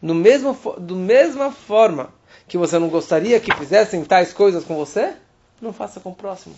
No 0.00 0.14
mesmo, 0.14 0.56
do 0.78 0.94
mesma 0.94 1.50
forma 1.50 2.14
que 2.46 2.56
você 2.56 2.78
não 2.78 2.88
gostaria 2.88 3.40
que 3.40 3.52
fizessem 3.56 4.04
tais 4.04 4.32
coisas 4.32 4.64
com 4.64 4.76
você, 4.76 5.16
não 5.60 5.72
faça 5.72 5.98
com 5.98 6.10
o 6.10 6.14
próximo. 6.14 6.54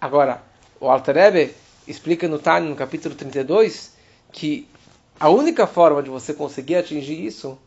Agora, 0.00 0.42
o 0.78 0.88
Alter 0.88 1.16
Ebe 1.16 1.54
explica 1.88 2.28
no 2.28 2.38
Tânia, 2.38 2.70
no 2.70 2.76
capítulo 2.76 3.16
32, 3.16 3.96
que 4.30 4.68
a 5.18 5.28
única 5.30 5.66
forma 5.66 6.02
de 6.02 6.10
você 6.10 6.34
conseguir 6.34 6.76
atingir 6.76 7.24
isso 7.24 7.58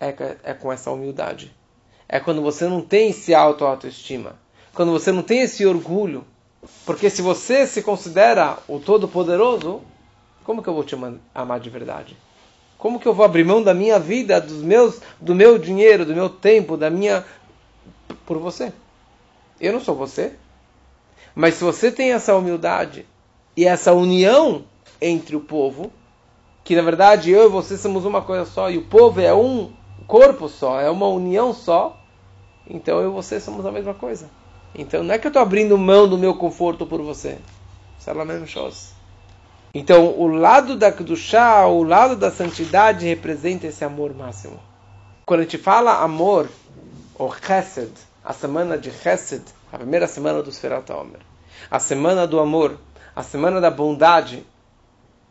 é, 0.00 0.14
é 0.44 0.54
com 0.54 0.72
essa 0.72 0.90
humildade. 0.90 1.52
É 2.08 2.20
quando 2.20 2.42
você 2.42 2.66
não 2.68 2.80
tem 2.80 3.10
esse 3.10 3.34
auto-autoestima. 3.34 4.36
Quando 4.72 4.92
você 4.92 5.10
não 5.10 5.22
tem 5.22 5.40
esse 5.40 5.66
orgulho. 5.66 6.24
Porque 6.86 7.10
se 7.10 7.20
você 7.20 7.66
se 7.66 7.82
considera 7.82 8.58
o 8.68 8.78
Todo-Poderoso, 8.78 9.82
como 10.44 10.62
que 10.62 10.68
eu 10.68 10.74
vou 10.74 10.84
te 10.84 10.96
amar 11.34 11.58
de 11.58 11.70
verdade? 11.70 12.16
Como 12.78 13.00
que 13.00 13.06
eu 13.06 13.14
vou 13.14 13.24
abrir 13.24 13.44
mão 13.44 13.62
da 13.62 13.74
minha 13.74 13.98
vida, 13.98 14.40
dos 14.40 14.62
meus, 14.62 15.00
do 15.20 15.34
meu 15.34 15.58
dinheiro, 15.58 16.04
do 16.04 16.14
meu 16.14 16.28
tempo, 16.28 16.76
da 16.76 16.90
minha 16.90 17.24
por 18.26 18.38
você? 18.38 18.72
Eu 19.60 19.72
não 19.72 19.80
sou 19.80 19.94
você. 19.94 20.34
Mas 21.34 21.54
se 21.54 21.64
você 21.64 21.90
tem 21.90 22.12
essa 22.12 22.34
humildade 22.36 23.06
e 23.56 23.64
essa 23.64 23.92
união 23.92 24.64
entre 25.00 25.34
o 25.34 25.40
povo, 25.40 25.92
que 26.64 26.76
na 26.76 26.82
verdade 26.82 27.30
eu 27.30 27.46
e 27.46 27.48
você 27.48 27.76
somos 27.76 28.04
uma 28.04 28.22
coisa 28.22 28.44
só 28.44 28.70
e 28.70 28.78
o 28.78 28.82
povo 28.82 29.20
é 29.20 29.34
um 29.34 29.72
corpo 30.06 30.48
só, 30.48 30.80
é 30.80 30.90
uma 30.90 31.06
união 31.06 31.52
só, 31.52 31.98
então 32.66 33.00
eu 33.00 33.10
e 33.10 33.12
você 33.12 33.40
somos 33.40 33.64
a 33.66 33.72
mesma 33.72 33.94
coisa. 33.94 34.30
Então 34.74 35.02
não 35.02 35.14
é 35.14 35.18
que 35.18 35.26
eu 35.26 35.30
estou 35.30 35.42
abrindo 35.42 35.76
mão 35.76 36.08
do 36.08 36.18
meu 36.18 36.34
conforto 36.34 36.86
por 36.86 37.02
você. 37.02 37.38
Isso 37.98 38.10
é 38.10 38.14
coisa. 38.14 38.92
Então, 39.74 40.18
o 40.18 40.26
lado 40.26 40.76
da 40.76 40.92
chá, 41.16 41.66
o 41.66 41.82
lado 41.82 42.14
da 42.14 42.30
santidade 42.30 43.06
representa 43.06 43.66
esse 43.66 43.82
amor 43.82 44.14
máximo. 44.14 44.60
Quando 45.24 45.40
a 45.40 45.42
gente 45.44 45.56
fala 45.56 46.02
amor, 46.02 46.46
ou 47.14 47.34
chesed, 47.34 47.90
a 48.22 48.34
semana 48.34 48.76
de 48.76 48.90
chesed, 48.90 49.42
a 49.72 49.78
primeira 49.78 50.06
semana 50.06 50.42
do 50.42 50.52
Sferat 50.52 50.92
Omer, 50.92 51.20
a 51.70 51.78
semana 51.78 52.26
do 52.26 52.38
amor, 52.38 52.76
a 53.16 53.22
semana 53.22 53.62
da 53.62 53.70
bondade, 53.70 54.44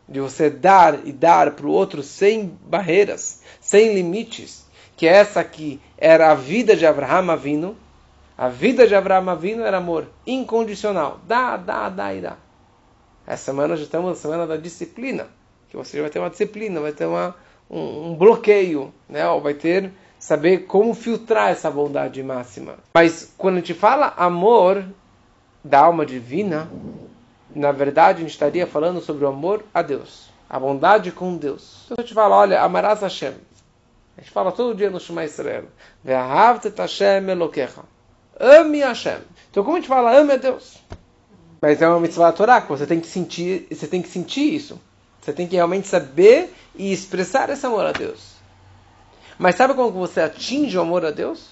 de 0.08 0.20
você 0.20 0.50
dar 0.50 1.06
e 1.06 1.12
dar 1.12 1.52
para 1.52 1.66
o 1.66 1.70
outro 1.70 2.02
sem 2.02 2.58
barreiras, 2.66 3.42
sem 3.60 3.94
limites, 3.94 4.66
que 4.96 5.06
essa 5.06 5.40
aqui 5.40 5.80
era 5.96 6.30
a 6.30 6.34
vida 6.34 6.76
de 6.76 6.86
Abraham 6.86 7.32
Avino, 7.32 7.76
a 8.36 8.48
vida 8.48 8.86
de 8.86 8.94
Abraham 8.94 9.30
Avino 9.30 9.62
era 9.64 9.78
amor 9.78 10.08
incondicional, 10.26 11.20
dá, 11.26 11.56
dá, 11.56 11.88
dá 11.88 12.14
e 12.14 12.20
dá. 12.20 12.36
Essa 13.26 13.44
semana 13.44 13.76
já 13.76 13.84
estamos 13.84 14.10
na 14.10 14.16
semana 14.16 14.46
da 14.46 14.56
disciplina, 14.56 15.28
que 15.68 15.76
você 15.76 16.00
vai 16.00 16.10
ter 16.10 16.18
uma 16.18 16.30
disciplina, 16.30 16.80
vai 16.80 16.92
ter 16.92 17.06
uma, 17.06 17.34
um, 17.70 18.10
um 18.10 18.14
bloqueio, 18.14 18.92
né? 19.08 19.26
Ou 19.28 19.40
vai 19.40 19.54
ter 19.54 19.92
saber 20.18 20.66
como 20.66 20.94
filtrar 20.94 21.50
essa 21.50 21.70
bondade 21.70 22.22
máxima. 22.22 22.76
Mas 22.94 23.32
quando 23.36 23.56
a 23.56 23.58
gente 23.58 23.74
fala 23.74 24.14
amor 24.16 24.84
da 25.64 25.80
alma 25.80 26.06
divina, 26.06 26.68
na 27.54 27.72
verdade 27.72 28.18
a 28.18 28.20
gente 28.22 28.32
estaria 28.32 28.66
falando 28.66 29.00
sobre 29.00 29.24
o 29.24 29.28
amor 29.28 29.64
a 29.72 29.82
Deus, 29.82 30.30
a 30.48 30.58
bondade 30.58 31.10
com 31.12 31.36
Deus. 31.36 31.82
Então 31.86 31.96
a 31.98 32.02
gente 32.02 32.14
fala, 32.14 32.36
olha, 32.36 32.60
amarás 32.60 33.00
Hashem. 33.00 33.34
A 34.16 34.20
gente 34.20 34.30
fala 34.30 34.52
todo 34.52 34.76
dia 34.76 34.90
no 34.90 35.00
Shema 35.00 35.24
Israel. 35.24 35.64
Hashem. 36.04 37.26
Ame 38.38 38.80
Hashem. 38.80 39.20
Então 39.50 39.64
como 39.64 39.76
a 39.76 39.80
gente 39.80 39.88
fala, 39.88 40.16
ame 40.16 40.32
a 40.32 40.36
Deus? 40.36 40.78
Mas 41.60 41.80
é 41.80 41.88
uma 41.88 42.00
mitzvah 42.00 42.32
Torá, 42.32 42.60
que 42.60 42.68
você 42.68 42.86
tem 42.86 43.00
que 43.00 43.06
sentir, 43.06 43.66
você 43.70 43.86
tem 43.86 44.02
que 44.02 44.08
sentir 44.08 44.52
isso. 44.52 44.80
Você 45.20 45.32
tem 45.32 45.46
que 45.46 45.54
realmente 45.54 45.86
saber 45.86 46.52
e 46.74 46.92
expressar 46.92 47.48
esse 47.50 47.64
amor 47.64 47.86
a 47.86 47.92
Deus. 47.92 48.32
Mas 49.38 49.54
sabe 49.54 49.72
como 49.74 49.92
que 49.92 49.98
você 49.98 50.20
atinge 50.20 50.76
o 50.76 50.80
amor 50.80 51.04
a 51.04 51.12
Deus? 51.12 51.50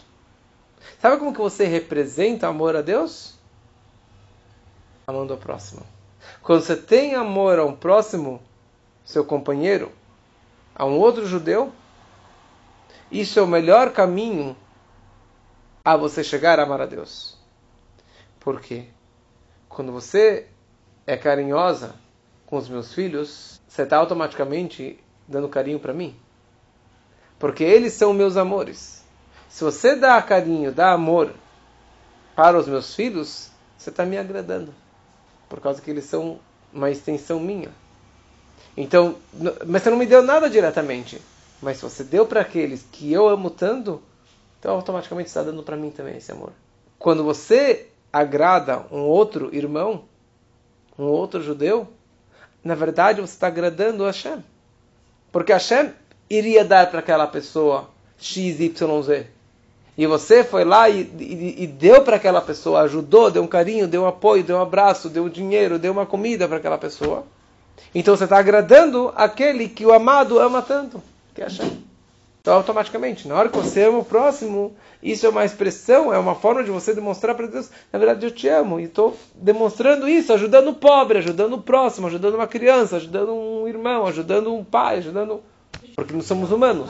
Sabe 1.01 1.17
como 1.17 1.33
que 1.33 1.39
você 1.39 1.65
representa 1.65 2.47
o 2.47 2.51
amor 2.51 2.75
a 2.75 2.83
Deus? 2.83 3.35
Amando 5.11 5.33
ao 5.33 5.39
próximo. 5.39 5.83
Quando 6.43 6.63
você 6.63 6.77
tem 6.77 7.15
amor 7.15 7.59
a 7.59 7.65
um 7.65 7.75
próximo, 7.75 8.41
seu 9.05 9.25
companheiro, 9.25 9.93
a 10.75 10.85
um 10.85 10.99
outro 10.99 11.27
judeu, 11.27 11.73
isso 13.11 13.39
é 13.39 13.43
o 13.43 13.47
melhor 13.47 13.93
caminho 13.93 14.57
a 15.85 15.97
você 15.97 16.25
chegar 16.25 16.59
a 16.59 16.63
amar 16.63 16.81
a 16.81 16.87
Deus. 16.87 17.37
Por 18.39 18.61
quê? 18.61 18.87
quando 19.71 19.93
você 19.93 20.49
é 21.07 21.17
carinhosa 21.17 21.95
com 22.45 22.59
os 22.59 22.69
meus 22.69 22.93
filhos, 22.93 23.61
você 23.67 23.83
está 23.83 23.97
automaticamente 23.97 24.99
dando 25.27 25.49
carinho 25.49 25.79
para 25.79 25.95
mim. 25.95 26.15
Porque 27.39 27.63
eles 27.63 27.95
são 27.95 28.13
meus 28.13 28.37
amores. 28.37 29.03
Se 29.49 29.63
você 29.63 29.95
dá 29.95 30.21
carinho, 30.21 30.73
dá 30.73 30.93
amor 30.93 31.33
para 32.35 32.59
os 32.59 32.67
meus 32.67 32.95
filhos, 32.95 33.51
você 33.79 33.91
está 33.91 34.05
me 34.05 34.19
agradando. 34.19 34.75
Por 35.51 35.61
causa 35.61 35.83
que 35.83 35.91
eles 35.91 36.05
são 36.05 36.39
uma 36.73 36.91
extensão 36.91 37.39
minha. 37.39 37.69
Então, 38.77 39.17
mas 39.67 39.83
você 39.83 39.91
não 39.91 39.99
me 39.99 40.07
deu 40.07 40.23
nada 40.23 40.49
diretamente. 40.49 41.21
Mas 41.61 41.77
se 41.77 41.83
você 41.83 42.03
deu 42.03 42.25
para 42.25 42.41
aqueles 42.41 42.87
que 42.91 43.13
eu 43.13 43.29
amo 43.29 43.51
tanto, 43.51 44.01
então 44.59 44.75
automaticamente 44.77 45.29
está 45.29 45.43
dando 45.43 45.63
para 45.63 45.77
mim 45.77 45.91
também 45.91 46.17
esse 46.17 46.33
amor. 46.33 46.53
Quando 46.99 47.25
você 47.25 47.89
agrada 48.13 48.87
um 48.91 49.01
outro 49.01 49.55
irmão, 49.55 50.05
um 50.99 51.05
outro 51.05 51.43
judeu, 51.43 51.89
na 52.63 52.75
verdade 52.75 53.21
você 53.21 53.35
está 53.35 53.49
agradando 53.49 54.05
a 54.05 54.07
Hashem. 54.07 54.43
Porque 55.33 55.53
Hashem 55.53 55.93
iria 56.29 56.65
dar 56.65 56.91
para 56.91 57.01
aquela 57.01 57.27
pessoa 57.27 57.91
X, 58.19 58.61
Y, 58.61 59.03
Z. 59.03 59.27
E 60.01 60.07
você 60.07 60.43
foi 60.43 60.65
lá 60.65 60.89
e, 60.89 61.03
e, 61.19 61.65
e 61.65 61.67
deu 61.67 62.01
para 62.01 62.17
aquela 62.17 62.41
pessoa, 62.41 62.81
ajudou, 62.81 63.31
deu 63.31 63.43
um 63.43 63.47
carinho, 63.47 63.87
deu 63.87 64.05
um 64.05 64.07
apoio, 64.07 64.43
deu 64.43 64.57
um 64.57 64.63
abraço, 64.63 65.11
deu 65.11 65.29
dinheiro, 65.29 65.79
deu 65.79 65.93
uma 65.93 66.07
comida 66.07 66.49
para 66.49 66.57
aquela 66.57 66.79
pessoa. 66.79 67.27
Então 67.95 68.17
você 68.17 68.25
está 68.25 68.39
agradando 68.39 69.13
aquele 69.15 69.69
que 69.69 69.85
o 69.85 69.93
amado 69.93 70.39
ama 70.39 70.63
tanto, 70.63 71.03
que 71.35 71.43
é 71.43 71.45
Hashem. 71.45 71.85
Então, 72.41 72.55
automaticamente, 72.55 73.29
na 73.29 73.35
hora 73.35 73.51
que 73.51 73.59
você 73.59 73.83
ama 73.83 73.99
o 73.99 74.05
próximo, 74.05 74.75
isso 75.03 75.27
é 75.27 75.29
uma 75.29 75.45
expressão, 75.45 76.15
é 76.15 76.19
uma 76.19 76.35
forma 76.35 76.65
de 76.65 76.71
você 76.71 76.95
demonstrar 76.95 77.35
para 77.35 77.47
Deus, 77.47 77.69
na 77.93 77.99
verdade 77.99 78.25
eu 78.25 78.31
te 78.31 78.49
amo, 78.49 78.81
e 78.81 78.85
estou 78.85 79.15
demonstrando 79.35 80.09
isso, 80.09 80.33
ajudando 80.33 80.69
o 80.69 80.75
pobre, 80.75 81.19
ajudando 81.19 81.53
o 81.53 81.63
próximo, 81.63 82.07
ajudando 82.07 82.37
uma 82.37 82.47
criança, 82.47 82.97
ajudando 82.97 83.35
um 83.35 83.69
irmão, 83.69 84.07
ajudando 84.07 84.55
um 84.55 84.65
pai, 84.65 84.97
ajudando. 84.97 85.43
Porque 85.95 86.15
não 86.15 86.23
somos 86.23 86.51
humanos. 86.51 86.89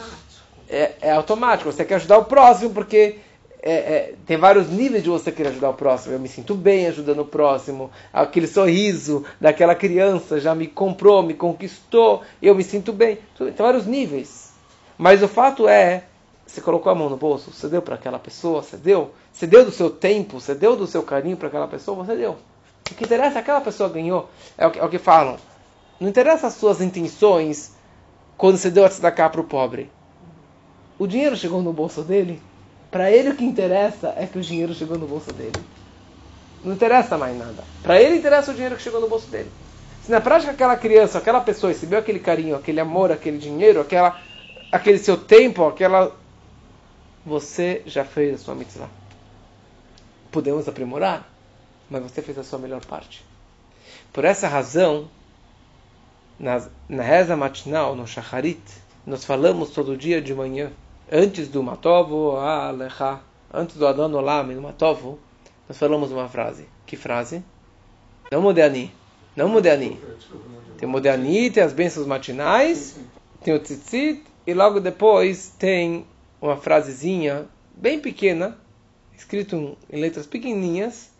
É, 0.73 0.93
é 1.01 1.11
automático, 1.11 1.73
você 1.73 1.85
quer 1.85 1.97
ajudar 1.97 2.19
o 2.19 2.25
próximo 2.25 2.71
porque 2.73 3.19
é, 3.63 3.73
é, 3.73 4.15
tem 4.25 4.37
vários 4.37 4.71
níveis 4.71 5.03
de 5.03 5.11
você 5.11 5.31
querer 5.31 5.51
ajudar 5.51 5.71
o 5.71 5.75
próximo. 5.75 6.15
Eu 6.15 6.21
me 6.21 6.29
sinto 6.29 6.55
bem 6.55 6.87
ajudando 6.87 7.21
o 7.21 7.25
próximo. 7.25 7.91
Aquele 8.13 8.47
sorriso 8.47 9.25
daquela 9.41 9.75
criança 9.75 10.41
já 10.41 10.55
me 10.55 10.67
comprou, 10.67 11.23
me 11.23 11.35
conquistou. 11.35 12.23
Eu 12.41 12.55
me 12.55 12.65
sinto 12.65 12.93
bem. 12.93 13.19
Tem 13.37 13.53
vários 13.53 13.87
níveis. 13.87 14.53
Mas 14.97 15.23
o 15.23 15.29
fato 15.29 15.69
é, 15.69 16.05
você 16.47 16.61
colocou 16.61 16.91
a 16.91 16.95
mão 16.95 17.09
no 17.09 17.17
bolso, 17.17 17.53
você 17.53 17.69
deu 17.69 17.81
para 17.81 17.95
aquela 17.95 18.19
pessoa, 18.19 18.63
você 18.63 18.77
deu, 18.77 19.13
você 19.33 19.47
deu 19.47 19.65
do 19.65 19.71
seu 19.71 19.89
tempo, 19.89 20.41
você 20.41 20.55
deu 20.55 20.77
do 20.77 20.87
seu 20.87 21.03
carinho 21.03 21.37
para 21.37 21.49
aquela 21.49 21.69
pessoa, 21.69 22.05
você 22.05 22.17
deu. 22.17 22.33
O 22.33 22.95
que 22.95 23.05
interessa 23.05 23.39
é 23.39 23.41
aquela 23.41 23.61
pessoa 23.61 23.89
ganhou, 23.89 24.29
é 24.59 24.67
o 24.67 24.71
que, 24.71 24.79
é 24.79 24.85
o 24.85 24.89
que 24.89 24.99
falam. 24.99 25.37
Não 26.01 26.09
interessa 26.09 26.49
as 26.49 26.55
suas 26.55 26.81
intenções 26.81 27.73
quando 28.37 28.57
você 28.57 28.71
deu 28.71 28.85
a 28.85 28.89
tzedakah 28.89 29.31
para 29.31 29.41
o 29.41 29.45
pobre. 29.45 29.91
O 31.01 31.07
dinheiro 31.07 31.35
chegou 31.35 31.63
no 31.63 31.73
bolso 31.73 32.03
dele. 32.03 32.43
Para 32.91 33.11
ele 33.11 33.31
o 33.31 33.35
que 33.35 33.43
interessa 33.43 34.13
é 34.19 34.27
que 34.27 34.39
o 34.39 34.43
dinheiro 34.43 34.75
chegou 34.75 34.99
no 34.99 35.07
bolso 35.07 35.33
dele. 35.33 35.59
não 36.63 36.75
interessa 36.75 37.17
mais 37.17 37.35
nada. 37.39 37.65
Para 37.83 38.03
ele 38.03 38.19
interessa 38.19 38.51
o 38.51 38.55
dinheiro 38.55 38.77
que 38.77 38.83
chegou 38.83 39.01
no 39.01 39.09
bolso 39.09 39.27
dele. 39.31 39.51
Se 40.03 40.11
na 40.11 40.21
prática 40.21 40.53
aquela 40.53 40.77
criança, 40.77 41.17
aquela 41.17 41.41
pessoa 41.41 41.73
recebeu 41.73 41.99
aquele 41.99 42.19
carinho, 42.19 42.55
aquele 42.55 42.81
amor, 42.81 43.11
aquele 43.11 43.39
dinheiro, 43.39 43.81
aquela, 43.81 44.21
aquele 44.71 44.99
seu 44.99 45.17
tempo, 45.17 45.67
aquela. 45.67 46.15
Você 47.25 47.83
já 47.87 48.05
fez 48.05 48.35
a 48.35 48.39
sua 48.45 48.55
mitzvah. 48.55 48.91
Podemos 50.31 50.69
aprimorar, 50.69 51.27
mas 51.89 52.03
você 52.03 52.21
fez 52.21 52.37
a 52.37 52.45
sua 52.45 52.59
melhor 52.59 52.85
parte. 52.85 53.25
Por 54.13 54.27
essa 54.27 54.47
razão, 54.47 55.09
na, 56.39 56.63
na 56.87 57.03
reza 57.03 57.35
matinal, 57.39 57.97
no 57.97 58.07
shacharit, 58.07 58.61
nós 59.07 59.25
falamos 59.25 59.71
todo 59.71 59.97
dia 59.97 60.21
de 60.21 60.35
manhã, 60.35 60.71
antes 61.11 61.49
do 61.49 61.63
matovo, 61.63 62.37
alecha, 62.37 63.21
antes 63.53 63.77
do 63.77 63.87
adano 63.87 64.19
olam, 64.19 64.47
no 64.47 64.63
matovo, 64.63 65.19
nós 65.69 65.77
falamos 65.77 66.13
uma 66.13 66.29
frase. 66.29 66.67
Que 66.87 66.97
frase? 66.97 67.43
Não 68.31 68.41
mude 68.41 68.93
Não 69.37 69.49
mude 69.49 69.69
Tem 70.79 70.89
mude 70.89 71.51
tem 71.51 71.63
as 71.63 71.73
bênçãos 71.73 72.07
matinais, 72.07 72.97
tem 73.43 73.53
o 73.53 73.59
tzitzit, 73.59 74.23
e 74.47 74.55
logo 74.55 74.79
depois 74.79 75.55
tem 75.59 76.07
uma 76.41 76.57
frasezinha 76.57 77.47
bem 77.75 77.99
pequena, 77.99 78.57
escrito 79.17 79.77
em 79.91 80.01
letras 80.01 80.27
pequenininhas, 80.27 81.11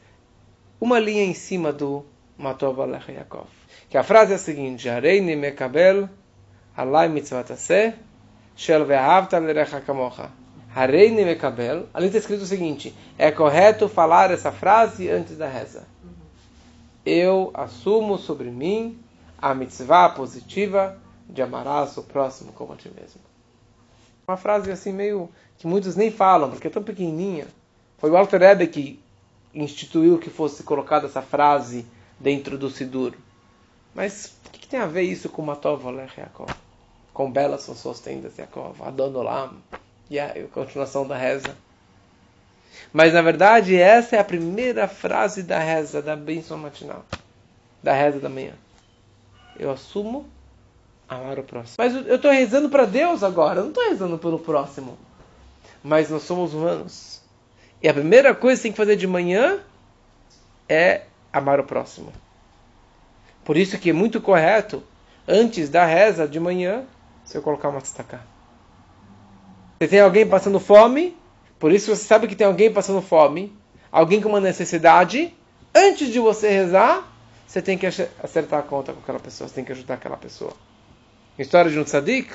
uma 0.81 0.99
linha 0.99 1.25
em 1.25 1.35
cima 1.35 1.73
do 1.73 2.05
Matov 2.39 2.81
Alech 2.81 3.11
Yaakov. 3.11 3.49
Que 3.89 3.99
a 3.99 4.03
frase 4.03 4.33
é 4.33 4.37
a 4.37 4.39
seguinte: 4.39 4.89
Areini 4.89 5.37
mekabel 5.37 6.09
alai 6.75 7.09
mitzvataseh 7.09 7.95
shel 8.61 8.85
lerecha 8.85 9.81
kamocha. 9.81 10.31
Ali 10.77 12.07
está 12.07 12.19
escrito 12.19 12.43
o 12.43 12.47
seguinte: 12.47 12.95
é 13.17 13.31
correto 13.33 13.89
falar 13.89 14.31
essa 14.31 14.53
frase 14.53 15.09
antes 15.09 15.39
da 15.39 15.49
reza. 15.49 15.85
Eu 17.05 17.51
assumo 17.55 18.19
sobre 18.19 18.51
mim 18.51 18.99
a 19.41 19.55
mitzvah 19.55 20.11
positiva 20.11 20.99
de 21.27 21.41
amarás 21.41 21.97
o 21.97 22.03
próximo 22.03 22.53
como 22.53 22.75
a 22.75 22.77
ti 22.77 22.91
mesmo. 22.95 23.23
Uma 24.29 24.37
frase 24.37 24.71
assim 24.71 24.93
meio 24.93 25.31
que 25.57 25.67
muitos 25.67 25.97
nem 25.97 26.11
falam, 26.11 26.51
porque 26.51 26.67
é 26.67 26.71
tão 26.71 26.83
pequenininha. 26.83 27.47
Foi 27.97 28.11
o 28.11 28.17
Alter 28.17 28.71
que 28.71 29.01
instituiu 29.55 30.19
que 30.19 30.29
fosse 30.29 30.63
colocada 30.63 31.07
essa 31.07 31.23
frase 31.23 31.87
dentro 32.19 32.59
do 32.59 32.69
Sidur. 32.69 33.15
Mas 33.95 34.37
o 34.47 34.51
que, 34.51 34.61
que, 34.61 34.69
tem 34.69 34.79
a 34.79 34.87
ver 34.87 35.03
isso 35.03 35.31
com 35.31 35.43
Matov 35.43 35.85
Olech 35.87 36.21
Yaakov? 36.21 36.51
Com 37.21 37.31
belas 37.31 37.65
são 37.65 37.75
suas 37.75 38.01
tendas, 38.01 38.39
Yaakov, 38.39 38.83
Adonolam, 38.83 39.57
e 40.09 40.19
a 40.19 40.33
continuação 40.55 41.07
da 41.07 41.19
reza. 41.19 41.55
Mas 42.95 43.13
na 43.13 43.21
verdade 43.21 43.77
essa 43.77 44.17
é 44.17 44.19
a 44.19 44.25
primeira 44.25 44.89
frase 44.89 45.43
da 45.43 45.59
reza, 45.59 46.01
da 46.01 46.17
bênção 46.17 46.57
matinal, 46.57 47.05
da 47.83 47.93
reza 47.93 48.21
da 48.21 48.31
manhã. 48.31 48.55
Eu 49.59 49.71
assumo 49.71 50.31
amar 51.07 51.39
o 51.39 51.43
próximo. 51.43 51.75
Mas 51.77 51.95
eu 51.95 52.17
estou 52.17 52.31
rezando 52.31 52.71
para 52.71 52.87
Deus 52.87 53.23
agora, 53.23 53.59
eu 53.59 53.65
não 53.65 53.71
estou 53.71 53.87
rezando 53.87 54.17
pelo 54.17 54.39
próximo. 54.39 54.97
Mas 55.85 56.09
nós 56.09 56.23
somos 56.23 56.55
humanos. 56.55 57.21
E 57.83 57.89
a 57.91 57.93
primeira 57.93 58.35
coisa 58.35 58.57
que 58.57 58.63
tem 58.63 58.73
que 58.73 58.79
fazer 58.79 58.97
de 58.97 59.07
manhã 59.07 59.61
é 60.67 61.03
amar 61.31 61.61
o 61.61 61.65
próximo. 61.65 62.15
Por 63.45 63.59
isso 63.59 63.79
que 63.79 63.91
é 63.91 63.93
muito 63.93 64.23
correto, 64.23 64.83
antes 65.29 65.69
da 65.69 65.85
reza 65.85 66.27
de 66.27 66.41
manhã, 66.41 66.87
você 67.25 67.41
colocar 67.41 67.69
uma 67.69 67.81
tzedakah. 67.81 68.21
Você 69.79 69.89
tem 69.89 70.01
alguém 70.01 70.27
passando 70.27 70.61
fome, 70.61 71.17
por 71.59 71.73
isso 71.73 71.95
você 71.95 72.05
sabe 72.05 72.27
que 72.27 72.37
tem 72.37 72.47
alguém 72.47 72.73
passando 72.73 73.01
fome, 73.01 73.57
alguém 73.91 74.21
com 74.21 74.29
uma 74.29 74.41
necessidade, 74.41 75.35
antes 75.75 76.09
de 76.09 76.19
você 76.19 76.51
rezar, 76.51 77.07
você 77.47 77.61
tem 77.61 77.77
que 77.77 77.87
acertar 77.87 78.61
a 78.61 78.63
conta 78.63 78.93
com 78.93 79.01
aquela 79.01 79.19
pessoa, 79.19 79.49
você 79.49 79.55
tem 79.55 79.65
que 79.65 79.73
ajudar 79.73 79.95
aquela 79.95 80.17
pessoa. 80.17 80.53
História 81.39 81.71
de 81.71 81.79
um 81.79 81.85
tzadik, 81.85 82.31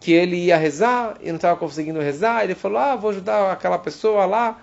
que 0.00 0.12
ele 0.12 0.36
ia 0.36 0.56
rezar 0.56 1.16
e 1.20 1.28
não 1.28 1.36
estava 1.36 1.58
conseguindo 1.58 2.00
rezar, 2.00 2.42
ele 2.42 2.54
falou, 2.54 2.78
ah, 2.78 2.96
vou 2.96 3.10
ajudar 3.10 3.52
aquela 3.52 3.78
pessoa 3.78 4.24
lá. 4.24 4.58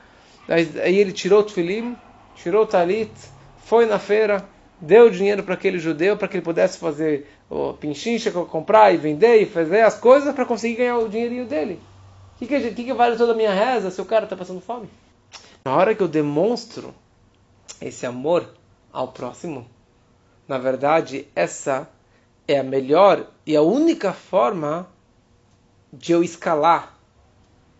Aí 0.47 0.97
ele 0.97 1.11
tirou 1.11 1.41
o 1.41 1.43
tefilim, 1.43 1.95
tirou 2.35 2.63
o 2.63 2.67
talit, 2.67 3.11
foi 3.63 3.85
na 3.85 3.99
feira, 3.99 4.43
deu 4.79 5.09
dinheiro 5.09 5.43
para 5.43 5.55
aquele 5.55 5.79
judeu 5.79 6.17
para 6.17 6.27
que 6.27 6.37
ele 6.37 6.43
pudesse 6.43 6.77
fazer 6.77 7.27
o 7.49 7.73
pinchincha, 7.73 8.31
comprar 8.31 8.93
e 8.93 8.97
vender 8.97 9.41
e 9.41 9.45
fazer 9.45 9.81
as 9.81 9.97
coisas 9.97 10.33
para 10.33 10.45
conseguir 10.45 10.75
ganhar 10.75 10.97
o 10.97 11.09
dinheirinho 11.09 11.45
dele. 11.45 11.81
O 12.35 12.39
que, 12.39 12.45
que, 12.45 12.83
que, 12.83 12.93
vale 12.93 13.17
toda 13.17 13.31
a 13.31 13.35
minha 13.35 13.53
reza 13.53 13.89
se 13.89 13.99
o 13.99 14.05
cara 14.05 14.25
está 14.25 14.35
passando 14.35 14.61
fome? 14.61 14.87
Na 15.65 15.75
hora 15.75 15.95
que 15.95 16.03
eu 16.03 16.07
demonstro 16.07 16.93
esse 17.81 18.05
amor 18.05 18.47
ao 18.93 19.07
próximo, 19.07 19.67
na 20.47 20.57
verdade, 20.57 21.27
essa 21.35 21.89
é 22.47 22.59
a 22.59 22.63
melhor 22.63 23.27
e 23.45 23.55
a 23.55 23.61
única 23.61 24.13
forma 24.13 24.87
de 25.91 26.13
eu 26.13 26.23
escalar. 26.23 26.95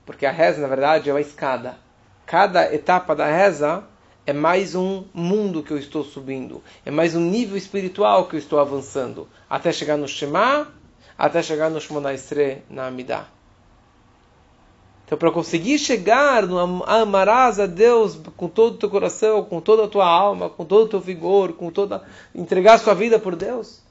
Porque 0.06 0.26
a 0.26 0.32
reza, 0.32 0.62
na 0.62 0.68
verdade, 0.68 1.10
é 1.10 1.14
uma 1.14 1.22
escada. 1.22 1.78
Cada 2.26 2.74
etapa 2.74 3.16
da 3.16 3.26
reza 3.26 3.84
é 4.28 4.34
mais 4.34 4.76
um 4.76 5.06
mundo 5.14 5.64
que 5.64 5.72
eu 5.72 5.78
estou 5.78 6.04
subindo, 6.04 6.62
é 6.86 6.92
mais 6.92 7.16
um 7.16 7.22
nível 7.22 7.56
espiritual 7.56 8.28
que 8.28 8.36
eu 8.36 8.40
estou 8.40 8.60
avançando, 8.60 9.26
até 9.50 9.72
chegar 9.72 9.96
no 9.96 10.06
Shema, 10.06 10.68
até 11.18 11.42
chegar 11.42 11.70
no 11.70 11.80
Shemona 11.80 12.14
Estre, 12.14 12.62
na 12.70 12.88
Amidah. 12.88 13.26
Então, 15.06 15.18
para 15.18 15.32
conseguir 15.32 15.80
chegar 15.80 16.46
no 16.46 16.84
amarás 16.84 17.58
a 17.58 17.66
Deus 17.66 18.20
com 18.36 18.50
todo 18.50 18.76
o 18.76 18.78
teu 18.78 18.90
coração, 18.90 19.46
com 19.46 19.62
toda 19.62 19.86
a 19.86 19.88
tua 19.88 20.06
alma, 20.06 20.50
com 20.50 20.66
todo 20.66 20.84
o 20.84 20.90
teu 20.90 21.00
vigor, 21.00 21.54
com 21.54 21.72
toda 21.72 22.04
entregar 22.36 22.74
a 22.74 22.80
sua 22.80 22.94
vida 22.94 23.18
por 23.18 23.34
Deus, 23.34 23.82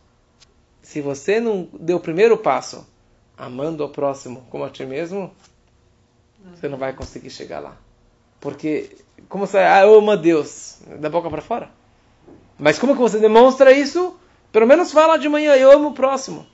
se 0.83 1.01
você 1.01 1.41
não 1.41 1.67
deu 1.73 1.97
o 1.97 2.01
primeiro 2.01 2.37
passo, 2.37 2.87
amando 3.39 3.83
ao 3.83 3.89
próximo 3.89 4.47
como 4.51 4.65
a 4.65 4.69
ti 4.69 4.85
mesmo, 4.85 5.33
você 6.55 6.69
não 6.69 6.77
vai 6.77 6.93
conseguir 6.93 7.31
chegar 7.31 7.61
lá. 7.61 7.86
Porque, 8.47 8.91
como 9.29 9.45
você, 9.45 9.59
ah, 9.59 9.83
eu 9.83 9.99
amo 9.99 10.13
a 10.13 10.15
Deus, 10.15 10.79
da 11.01 11.11
boca 11.11 11.29
para 11.29 11.43
fora. 11.43 11.69
Mas 12.57 12.79
como 12.79 12.95
que 12.95 13.01
você 13.01 13.19
demonstra 13.19 13.73
isso? 13.73 14.17
Pelo 14.53 14.69
menos 14.69 14.93
fala 14.93 15.19
de 15.19 15.29
manhã, 15.29 15.57
eu 15.57 15.73
amo 15.73 15.89
o 15.89 15.93
próximo. 15.93 16.47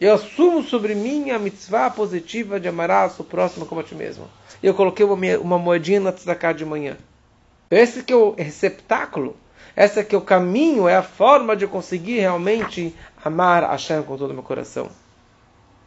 Eu 0.00 0.14
assumo 0.14 0.62
sobre 0.62 0.94
mim 0.94 1.32
a 1.32 1.38
mitzvah 1.38 1.90
positiva 1.90 2.58
de 2.58 2.66
amarás 2.66 3.20
o 3.20 3.24
próximo 3.24 3.66
como 3.66 3.82
a 3.82 3.84
ti 3.84 3.94
mesmo. 3.94 4.26
Eu 4.62 4.72
coloquei 4.72 5.04
uma, 5.04 5.14
uma 5.38 5.58
moedinha 5.58 6.00
na 6.00 6.12
tzedakah 6.12 6.54
de 6.54 6.64
manhã. 6.64 6.96
Esse 7.70 8.02
que 8.02 8.14
é 8.14 8.16
o 8.16 8.30
receptáculo, 8.30 9.36
esse 9.76 10.02
que 10.02 10.14
é 10.14 10.18
o 10.18 10.22
caminho, 10.22 10.88
é 10.88 10.96
a 10.96 11.02
forma 11.02 11.54
de 11.54 11.66
eu 11.66 11.68
conseguir 11.68 12.20
realmente 12.20 12.96
amar 13.22 13.64
Hashem 13.64 14.02
com 14.02 14.16
todo 14.16 14.30
o 14.30 14.34
meu 14.34 14.42
coração. 14.42 14.88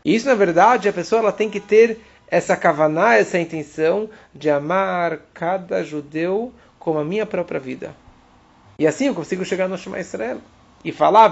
E 0.05 0.13
isso, 0.13 0.27
na 0.27 0.35
verdade, 0.35 0.87
a 0.87 0.93
pessoa 0.93 1.19
ela 1.19 1.31
tem 1.31 1.49
que 1.49 1.59
ter 1.59 1.99
essa 2.29 2.55
kavaná, 2.55 3.15
essa 3.15 3.39
intenção 3.39 4.09
de 4.33 4.49
amar 4.49 5.19
cada 5.33 5.83
judeu 5.83 6.53
como 6.77 6.99
a 6.99 7.05
minha 7.05 7.25
própria 7.25 7.59
vida. 7.59 7.95
E 8.77 8.85
assim 8.85 9.07
eu 9.07 9.15
consigo 9.15 9.45
chegar 9.45 9.67
no 9.67 9.77
Shema 9.77 9.99
Israel 9.99 10.39
e 10.83 10.91
falar, 10.91 11.31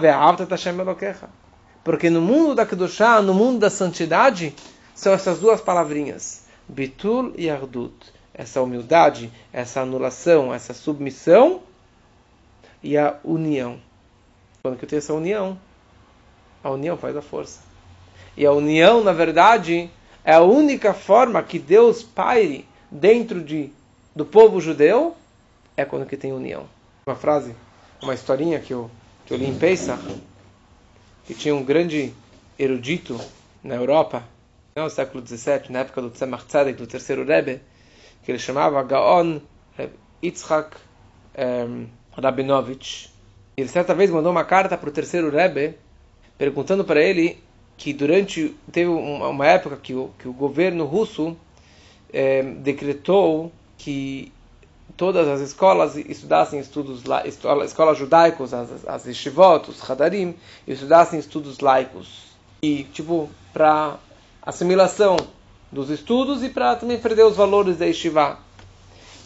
porque 1.84 2.10
no 2.10 2.22
mundo 2.22 2.56
da 2.56 2.66
Kedushá, 2.66 3.22
no 3.22 3.34
mundo 3.34 3.60
da 3.60 3.70
santidade, 3.70 4.56
são 4.96 5.14
essas 5.14 5.40
duas 5.40 5.62
palavrinhas, 5.62 6.46
Bitul 6.68 7.34
e 7.38 7.50
Ardut. 7.50 7.94
Essa 8.34 8.62
humildade, 8.62 9.32
essa 9.54 9.82
anulação, 9.82 10.54
essa 10.54 10.74
submissão 10.74 11.62
e 12.84 12.98
a 12.98 13.16
união. 13.24 13.80
Quando 14.62 14.78
eu 14.82 14.88
tenho 14.88 14.98
essa 14.98 15.14
união, 15.14 15.58
a 16.62 16.70
união 16.70 16.98
faz 16.98 17.16
a 17.16 17.22
força. 17.22 17.62
E 18.36 18.46
a 18.46 18.52
união, 18.52 19.04
na 19.04 19.14
verdade, 19.14 19.90
é 20.26 20.34
a 20.34 20.42
única 20.42 20.94
forma 20.94 21.42
que 21.44 21.60
Deus 21.60 22.02
paire 22.02 22.68
dentro 22.90 23.44
de, 23.44 23.72
do 24.16 24.26
povo 24.26 24.60
judeu 24.60 25.16
é 25.78 25.86
quando 25.86 26.08
que 26.08 26.18
tem 26.18 26.34
união. 26.34 26.68
Uma 27.06 27.16
frase, 27.16 27.56
uma 28.02 28.16
historinha 28.16 28.60
que 28.60 28.74
eu, 28.74 28.90
que 29.26 29.34
eu 29.34 29.38
li 29.38 29.46
em 29.46 29.58
Pesach, 29.58 30.02
que 31.26 31.36
tinha 31.36 31.54
um 31.54 31.64
grande 31.64 32.12
erudito 32.58 33.20
na 33.64 33.76
Europa, 33.76 34.24
no 34.76 34.90
século 34.90 35.26
XVII, 35.26 35.70
na 35.70 35.80
época 35.80 36.02
do 36.02 36.10
Tzemach 36.10 36.46
Tzedek, 36.46 36.78
do 36.78 36.88
terceiro 36.88 37.24
Rebbe, 37.24 37.62
que 38.24 38.32
ele 38.32 38.40
chamava 38.40 38.82
Gaon 38.82 39.40
Yitzhak 40.24 40.76
um, 41.38 41.86
Rabinovich. 42.20 43.12
Ele 43.56 43.70
certa 43.70 43.94
vez 43.94 44.10
mandou 44.10 44.32
uma 44.32 44.44
carta 44.44 44.76
para 44.76 44.90
o 44.90 44.92
terceiro 44.92 45.30
Rebbe, 45.30 45.78
perguntando 46.38 46.84
para 46.84 47.00
ele 47.00 47.42
que 47.78 47.94
durante 47.94 48.56
teve 48.72 48.90
uma, 48.90 49.28
uma 49.28 49.48
época 49.48 49.78
que 49.78 49.94
o, 49.94 50.10
que 50.18 50.28
o 50.28 50.34
governo 50.34 50.86
russo 50.86 51.36
é, 52.12 52.42
decretou 52.42 53.52
que 53.78 54.32
todas 54.96 55.28
as 55.28 55.42
escolas 55.42 55.96
estudassem 55.96 56.60
estudos 56.60 57.04
escolas 57.64 57.98
judaicos, 57.98 58.54
as, 58.54 58.88
as 58.88 59.06
yeshivot, 59.06 59.70
os 59.70 59.90
hadarim, 59.90 60.36
estudassem 60.68 61.20
estudos 61.20 61.60
laicos 61.60 62.36
e 62.62 62.84
tipo 62.86 63.30
para 63.52 63.98
assimilação 64.42 65.18
dos 65.72 65.90
estudos 65.90 66.44
e 66.44 66.50
para 66.50 66.76
também 66.76 67.00
perder 67.00 67.26
os 67.26 67.36
valores 67.36 67.78
da 67.78 67.86
yeshiva. 67.86 68.40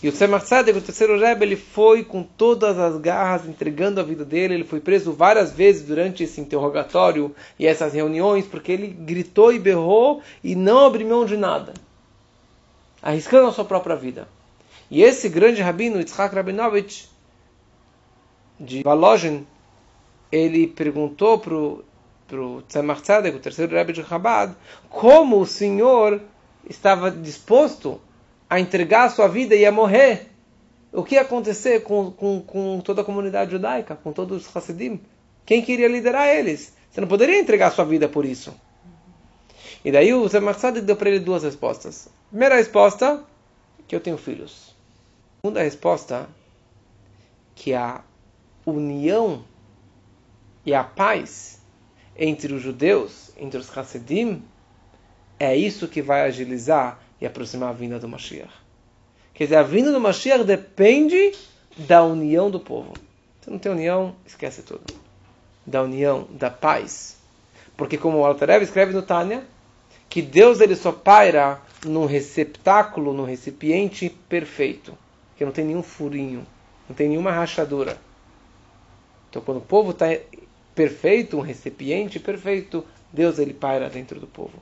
E 0.02 0.08
o 0.08 0.14
Tzemach 0.14 0.46
Tzedek, 0.46 0.78
o 0.78 0.82
terceiro 0.82 1.20
Rebbe, 1.20 1.46
ele 1.46 1.58
foi 1.58 2.06
com 2.06 2.24
todas 2.24 2.80
as 2.80 2.98
garras 2.98 3.46
entregando 3.46 4.00
a 4.00 4.04
vida 4.04 4.24
dele. 4.24 4.54
Ele 4.54 4.64
foi 4.64 4.80
preso 4.80 5.12
várias 5.12 5.52
vezes 5.52 5.86
durante 5.86 6.24
esse 6.24 6.40
interrogatório 6.40 7.36
e 7.58 7.68
essas 7.68 7.94
reuniões, 7.94 8.46
porque 8.46 8.72
ele 8.72 8.88
gritou 8.88 9.52
e 9.52 9.60
berrou 9.60 10.22
e 10.42 10.56
não 10.56 10.86
abriu 10.86 11.08
mão 11.08 11.26
de 11.26 11.36
nada, 11.36 11.74
arriscando 13.02 13.50
a 13.50 13.52
sua 13.52 13.66
própria 13.66 13.96
vida. 13.96 14.28
E 14.90 15.04
esse 15.04 15.28
grande 15.28 15.62
rabino, 15.62 16.00
Yitzhak 16.00 16.34
Rabinovich, 16.34 17.10
de 18.58 18.82
Valogin, 18.84 19.46
ele 20.32 20.66
perguntou 20.66 21.40
para 21.40 21.56
o 21.56 22.62
Tzemach 22.70 23.02
Tzedek, 23.02 23.36
o 23.36 23.42
terceiro 23.42 23.76
Rebbe 23.76 23.92
de 23.92 24.04
Chabad, 24.04 24.56
como 24.90 25.42
o 25.42 25.46
senhor 25.46 26.22
estava 26.70 27.12
disposto 27.12 28.00
a 28.50 28.60
entregar 28.60 29.06
a 29.06 29.10
sua 29.10 29.28
vida 29.28 29.56
e 29.56 29.66
a 29.66 29.72
morrer, 29.72 30.28
o 30.92 31.04
que 31.04 31.16
ia 31.16 31.22
acontecer 31.22 31.82
com, 31.82 32.12
com, 32.12 32.42
com 32.42 32.82
toda 32.82 33.02
a 33.02 33.06
comunidade 33.06 33.52
judaica, 33.52 33.96
com 33.96 34.12
todos 34.12 34.48
os 34.48 34.56
Hassidim? 34.56 35.00
Quem 35.46 35.62
queria 35.62 35.88
liderar 35.88 36.28
eles? 36.28 36.74
Você 36.90 37.00
não 37.00 37.08
poderia 37.08 37.40
entregar 37.40 37.68
a 37.68 37.72
sua 37.72 37.86
vida 37.86 38.10
por 38.10 38.26
isso. 38.26 38.54
E 39.86 39.92
daí 39.92 40.14
o 40.14 40.28
Zé 40.28 40.40
Tzaddik 40.42 40.86
deu 40.86 40.96
para 40.96 41.10
ele 41.10 41.20
duas 41.20 41.44
respostas. 41.44 42.10
Primeira 42.30 42.56
resposta, 42.56 43.24
que 43.88 43.96
eu 43.96 44.00
tenho 44.00 44.18
filhos. 44.18 44.76
Segunda 45.42 45.62
resposta, 45.62 46.28
que 47.56 47.74
a 47.74 48.02
união 48.66 49.44
e 50.66 50.74
a 50.74 50.84
paz 50.84 51.62
entre 52.18 52.54
os 52.54 52.62
judeus, 52.62 53.32
entre 53.38 53.60
os 53.60 53.78
Hassidim, 53.78 54.44
é 55.40 55.56
isso 55.56 55.88
que 55.88 56.02
vai 56.02 56.24
agilizar 56.24 57.00
e 57.20 57.26
aproximar 57.26 57.70
a 57.70 57.74
vinda 57.74 58.00
do 58.00 58.08
Mashiach. 58.08 58.54
Quer 59.34 59.46
dizer, 59.46 59.56
a 59.58 59.64
vinda 59.64 59.92
do 59.92 60.00
Mashiach 60.00 60.44
depende 60.44 61.34
da 61.78 62.04
união 62.04 62.50
do 62.50 62.60
povo. 62.60 62.94
Se 63.42 63.50
não 63.50 63.58
tem 63.58 63.72
união, 63.72 64.16
esquece 64.26 64.64
tudo. 64.64 64.94
Da 65.66 65.82
união, 65.82 66.28
da 66.32 66.50
paz. 66.50 67.18
Porque 67.78 67.98
como 67.98 68.18
o 68.18 68.26
Altarev 68.26 68.64
escreve 68.64 68.94
no 68.94 69.02
Tânia, 69.02 69.44
que 70.10 70.22
Deus 70.22 70.60
ele 70.60 70.76
só 70.76 70.92
paira 70.92 71.62
num 71.86 72.06
receptáculo, 72.06 73.14
num 73.14 73.24
recipiente 73.24 74.10
perfeito, 74.28 74.98
que 75.38 75.46
não 75.46 75.52
tem 75.52 75.66
nenhum 75.66 75.84
furinho, 75.84 76.46
não 76.88 76.96
tem 76.96 77.08
nenhuma 77.08 77.32
rachadura. 77.32 77.98
Então, 79.30 79.42
quando 79.42 79.58
o 79.60 79.62
povo 79.62 79.92
está 79.92 80.08
perfeito, 80.74 81.38
um 81.38 81.42
recipiente 81.42 82.20
perfeito, 82.20 82.84
Deus 83.14 83.40
ele 83.40 83.54
paira 83.54 83.90
dentro 83.90 84.20
do 84.20 84.28
povo. 84.28 84.60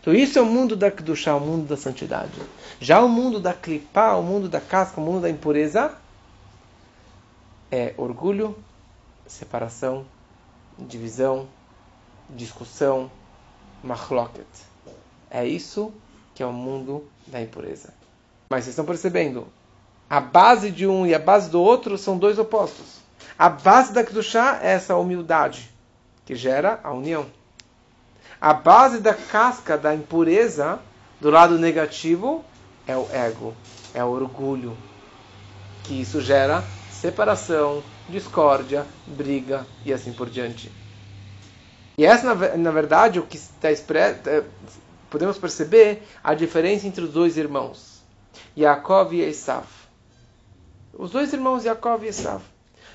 Então 0.00 0.14
isso 0.14 0.38
é 0.38 0.42
o 0.42 0.46
mundo 0.46 0.76
da 0.76 0.90
Kedushá, 0.90 1.34
o 1.36 1.40
mundo 1.40 1.66
da 1.66 1.76
santidade. 1.76 2.40
Já 2.80 3.00
o 3.02 3.08
mundo 3.08 3.40
da 3.40 3.52
Klipá, 3.52 4.14
o 4.14 4.22
mundo 4.22 4.48
da 4.48 4.60
casca, 4.60 5.00
o 5.00 5.04
mundo 5.04 5.22
da 5.22 5.30
impureza, 5.30 5.94
é 7.70 7.94
orgulho, 7.96 8.56
separação, 9.26 10.06
divisão, 10.78 11.48
discussão, 12.30 13.10
machloket. 13.82 14.46
É 15.30 15.46
isso 15.46 15.92
que 16.34 16.42
é 16.42 16.46
o 16.46 16.52
mundo 16.52 17.04
da 17.26 17.40
impureza. 17.40 17.92
Mas 18.50 18.64
vocês 18.64 18.72
estão 18.72 18.84
percebendo? 18.84 19.46
A 20.08 20.20
base 20.20 20.70
de 20.70 20.86
um 20.86 21.06
e 21.06 21.14
a 21.14 21.18
base 21.18 21.50
do 21.50 21.60
outro 21.60 21.98
são 21.98 22.16
dois 22.16 22.38
opostos. 22.38 23.00
A 23.38 23.48
base 23.48 23.92
da 23.92 24.02
Kedushá 24.02 24.60
é 24.62 24.72
essa 24.72 24.96
humildade, 24.96 25.70
que 26.24 26.34
gera 26.34 26.80
a 26.82 26.92
união. 26.92 27.26
A 28.40 28.52
base 28.52 29.00
da 29.00 29.14
casca 29.14 29.76
da 29.76 29.92
impureza, 29.92 30.78
do 31.20 31.28
lado 31.28 31.58
negativo, 31.58 32.44
é 32.86 32.96
o 32.96 33.08
ego, 33.10 33.54
é 33.92 34.04
o 34.04 34.08
orgulho. 34.08 34.76
Que 35.82 36.00
isso 36.00 36.20
gera 36.20 36.62
separação, 36.92 37.82
discórdia, 38.08 38.86
briga 39.06 39.66
e 39.84 39.92
assim 39.92 40.12
por 40.12 40.30
diante. 40.30 40.70
E 41.96 42.04
essa, 42.04 42.32
na, 42.32 42.56
na 42.56 42.70
verdade, 42.70 43.18
o 43.18 43.26
que 43.26 43.36
está 43.36 43.72
expresso, 43.72 44.20
é, 44.28 44.44
podemos 45.10 45.36
perceber 45.36 46.06
a 46.22 46.32
diferença 46.32 46.86
entre 46.86 47.02
os 47.02 47.12
dois 47.12 47.36
irmãos, 47.36 48.02
Yaakov 48.56 49.14
e 49.14 49.22
Esav. 49.22 49.66
Os 50.94 51.10
dois 51.10 51.32
irmãos 51.32 51.64
Yaakov 51.64 52.04
e 52.04 52.08
Esav. 52.08 52.42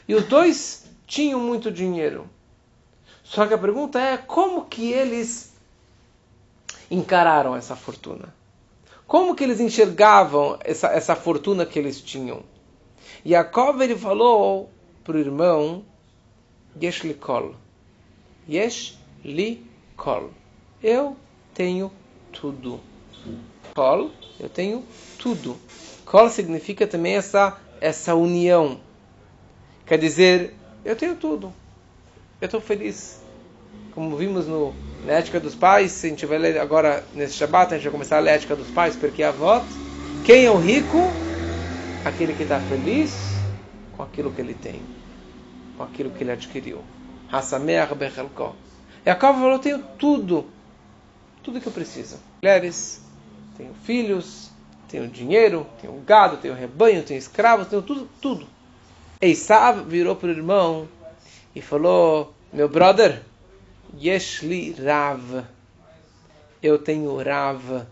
E 0.08 0.16
os 0.16 0.24
dois 0.24 0.86
tinham 1.06 1.40
muito 1.40 1.70
dinheiro. 1.70 2.30
Só 3.34 3.48
que 3.48 3.54
a 3.56 3.58
pergunta 3.58 4.00
é 4.00 4.16
como 4.16 4.66
que 4.66 4.92
eles 4.92 5.56
encararam 6.92 7.56
essa 7.56 7.76
fortuna? 7.76 8.32
Como 9.08 9.34
que 9.34 9.44
eles 9.44 9.60
enxergavam 9.60 10.60
essa, 10.64 10.90
essa 10.90 11.16
fortuna 11.16 11.66
que 11.66 11.80
eles 11.80 12.00
tinham? 12.00 12.44
Yaakov 13.26 13.82
ele 13.82 13.98
falou 13.98 14.70
para 15.04 15.18
o 15.18 15.20
irmão 15.20 15.84
Yesh 16.80 17.02
li 17.02 17.16
kol. 17.16 17.56
Yesh 18.48 19.00
li 19.26 19.66
kol. 19.98 20.30
Eu 20.84 21.18
tenho 21.56 21.92
tudo. 22.32 22.80
Kol, 23.74 24.12
eu 24.40 24.48
tenho 24.48 24.86
tudo. 25.18 25.58
Kol 26.06 26.30
significa 26.30 26.86
também 26.86 27.16
essa, 27.16 27.60
essa 27.82 28.14
união. 28.14 28.80
Quer 29.88 29.98
dizer, 29.98 30.54
eu 30.86 30.96
tenho 30.96 31.16
tudo. 31.16 31.52
Eu 32.40 32.46
estou 32.46 32.62
feliz 32.62 33.23
como 33.94 34.16
vimos 34.18 34.48
no, 34.48 34.74
na 35.06 35.14
Ética 35.14 35.40
dos 35.40 35.56
Pais, 35.56 36.04
a 36.04 36.08
gente 36.08 36.26
vai 36.26 36.38
ler 36.38 36.60
agora 36.60 37.04
nesse 37.14 37.36
Shabbat, 37.36 37.74
a 37.74 37.78
gente 37.78 37.84
vai 37.86 37.92
começar 37.92 38.18
a 38.18 38.20
ler 38.20 38.32
a 38.32 38.34
Ética 38.34 38.56
dos 38.56 38.70
Pais, 38.70 38.96
porque 38.96 39.24
a 39.24 39.32
voto. 39.32 39.66
Quem 40.26 40.46
é 40.46 40.52
o 40.52 40.58
rico? 40.58 40.98
Aquele 42.06 42.34
que 42.34 42.44
está 42.44 42.60
feliz 42.60 43.14
com 43.96 44.04
aquilo 44.04 44.32
que 44.32 44.42
ele 44.42 44.54
tem, 44.54 44.82
com 45.78 45.84
aquilo 45.84 46.10
que 46.10 46.24
ele 46.24 46.32
adquiriu. 46.32 46.82
Hassameach 47.32 47.94
Bechelko. 47.96 48.56
Jacob 49.06 49.36
falou: 49.36 49.60
tenho 49.60 49.80
tudo, 49.98 50.46
tudo 51.44 51.60
que 51.60 51.68
eu 51.68 51.72
preciso. 51.72 52.18
Mulheres, 52.42 53.02
tenho 53.58 53.74
filhos, 53.84 54.50
tenho 54.88 55.08
dinheiro, 55.08 55.68
tenho 55.82 55.94
gado, 56.06 56.38
tenho 56.38 56.54
rebanho, 56.54 57.04
tenho 57.04 57.18
escravos, 57.18 57.68
tenho 57.68 57.82
tudo, 57.82 58.08
tudo. 58.22 58.48
Eissav 59.22 59.84
virou 59.86 60.16
para 60.16 60.30
o 60.30 60.32
irmão 60.32 60.88
e 61.56 61.62
falou: 61.62 62.34
Meu 62.52 62.68
brother, 62.68 63.22
Yeshli 64.00 64.72
Rav. 64.74 65.46
Eu 66.62 66.80
tenho 66.80 67.16
Rav 67.18 67.86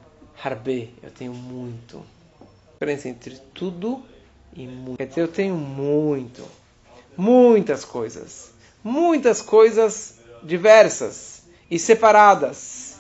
Harbe. 0.44 0.94
Eu 1.02 1.12
tenho 1.12 1.34
muito. 1.34 2.04
A 2.40 2.74
diferença 2.74 3.10
entre 3.10 3.38
tudo 3.54 4.02
e 4.56 4.66
muito. 4.66 4.98
Quer 4.98 5.08
dizer, 5.08 5.22
eu 5.22 5.28
tenho 5.28 5.56
muito. 5.56 6.44
Muitas 7.16 7.86
coisas. 7.86 8.52
Muitas 8.84 9.42
coisas 9.42 10.20
diversas 10.44 11.44
e 11.70 11.78
separadas. 11.78 13.00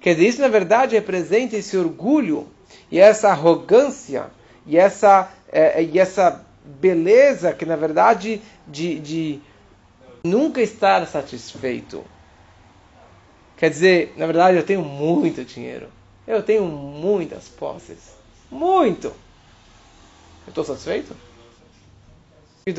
Quer 0.00 0.14
dizer, 0.14 0.28
isso 0.28 0.40
na 0.40 0.48
verdade 0.48 0.96
representa 0.96 1.56
esse 1.56 1.76
orgulho 1.76 2.48
e 2.90 2.98
essa 2.98 3.28
arrogância 3.28 4.30
e 4.66 4.76
essa, 4.76 5.32
é, 5.50 5.82
e 5.82 5.98
essa 5.98 6.44
beleza 6.64 7.52
que 7.52 7.64
na 7.64 7.76
verdade 7.76 8.42
de, 8.66 8.98
de 8.98 9.40
nunca 10.22 10.60
estar 10.60 11.06
satisfeito. 11.06 12.04
Quer 13.56 13.70
dizer, 13.70 14.14
na 14.16 14.26
verdade 14.26 14.56
eu 14.56 14.64
tenho 14.64 14.82
muito 14.82 15.44
dinheiro. 15.44 15.88
Eu 16.26 16.42
tenho 16.42 16.64
muitas 16.64 17.48
posses. 17.48 18.12
Muito! 18.50 19.08
Eu 19.08 20.48
estou 20.48 20.64
satisfeito? 20.64 21.16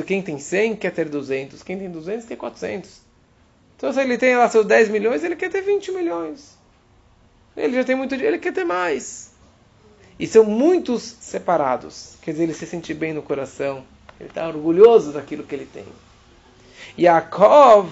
Quem 0.06 0.22
tem 0.22 0.40
100 0.40 0.76
quer 0.78 0.92
ter 0.92 1.10
200. 1.10 1.62
Quem 1.64 1.78
tem 1.78 1.92
200 1.92 2.26
quer 2.26 2.36
400. 2.38 3.02
Então 3.76 3.92
se 3.92 4.00
ele 4.00 4.18
tem 4.18 4.36
lá 4.36 4.50
seus 4.50 4.66
10 4.66 4.90
milhões, 4.90 5.24
ele 5.24 5.36
quer 5.36 5.50
ter 5.50 5.62
20 5.62 5.92
milhões. 5.92 6.58
Ele 7.56 7.76
já 7.76 7.84
tem 7.84 7.96
muito 7.96 8.16
dinheiro, 8.16 8.36
ele 8.36 8.42
quer 8.42 8.54
ter 8.54 8.64
mais. 8.64 9.32
E 10.18 10.26
são 10.26 10.44
muitos 10.44 11.04
separados. 11.04 12.16
Quer 12.22 12.32
dizer, 12.32 12.44
ele 12.44 12.54
se 12.54 12.66
sente 12.66 12.94
bem 12.94 13.14
no 13.14 13.22
coração. 13.22 13.84
Ele 14.20 14.30
está 14.30 14.48
orgulhoso 14.48 15.12
daquilo 15.12 15.44
que 15.44 15.54
ele 15.54 15.66
tem. 15.66 15.86
Yaakov, 16.98 17.90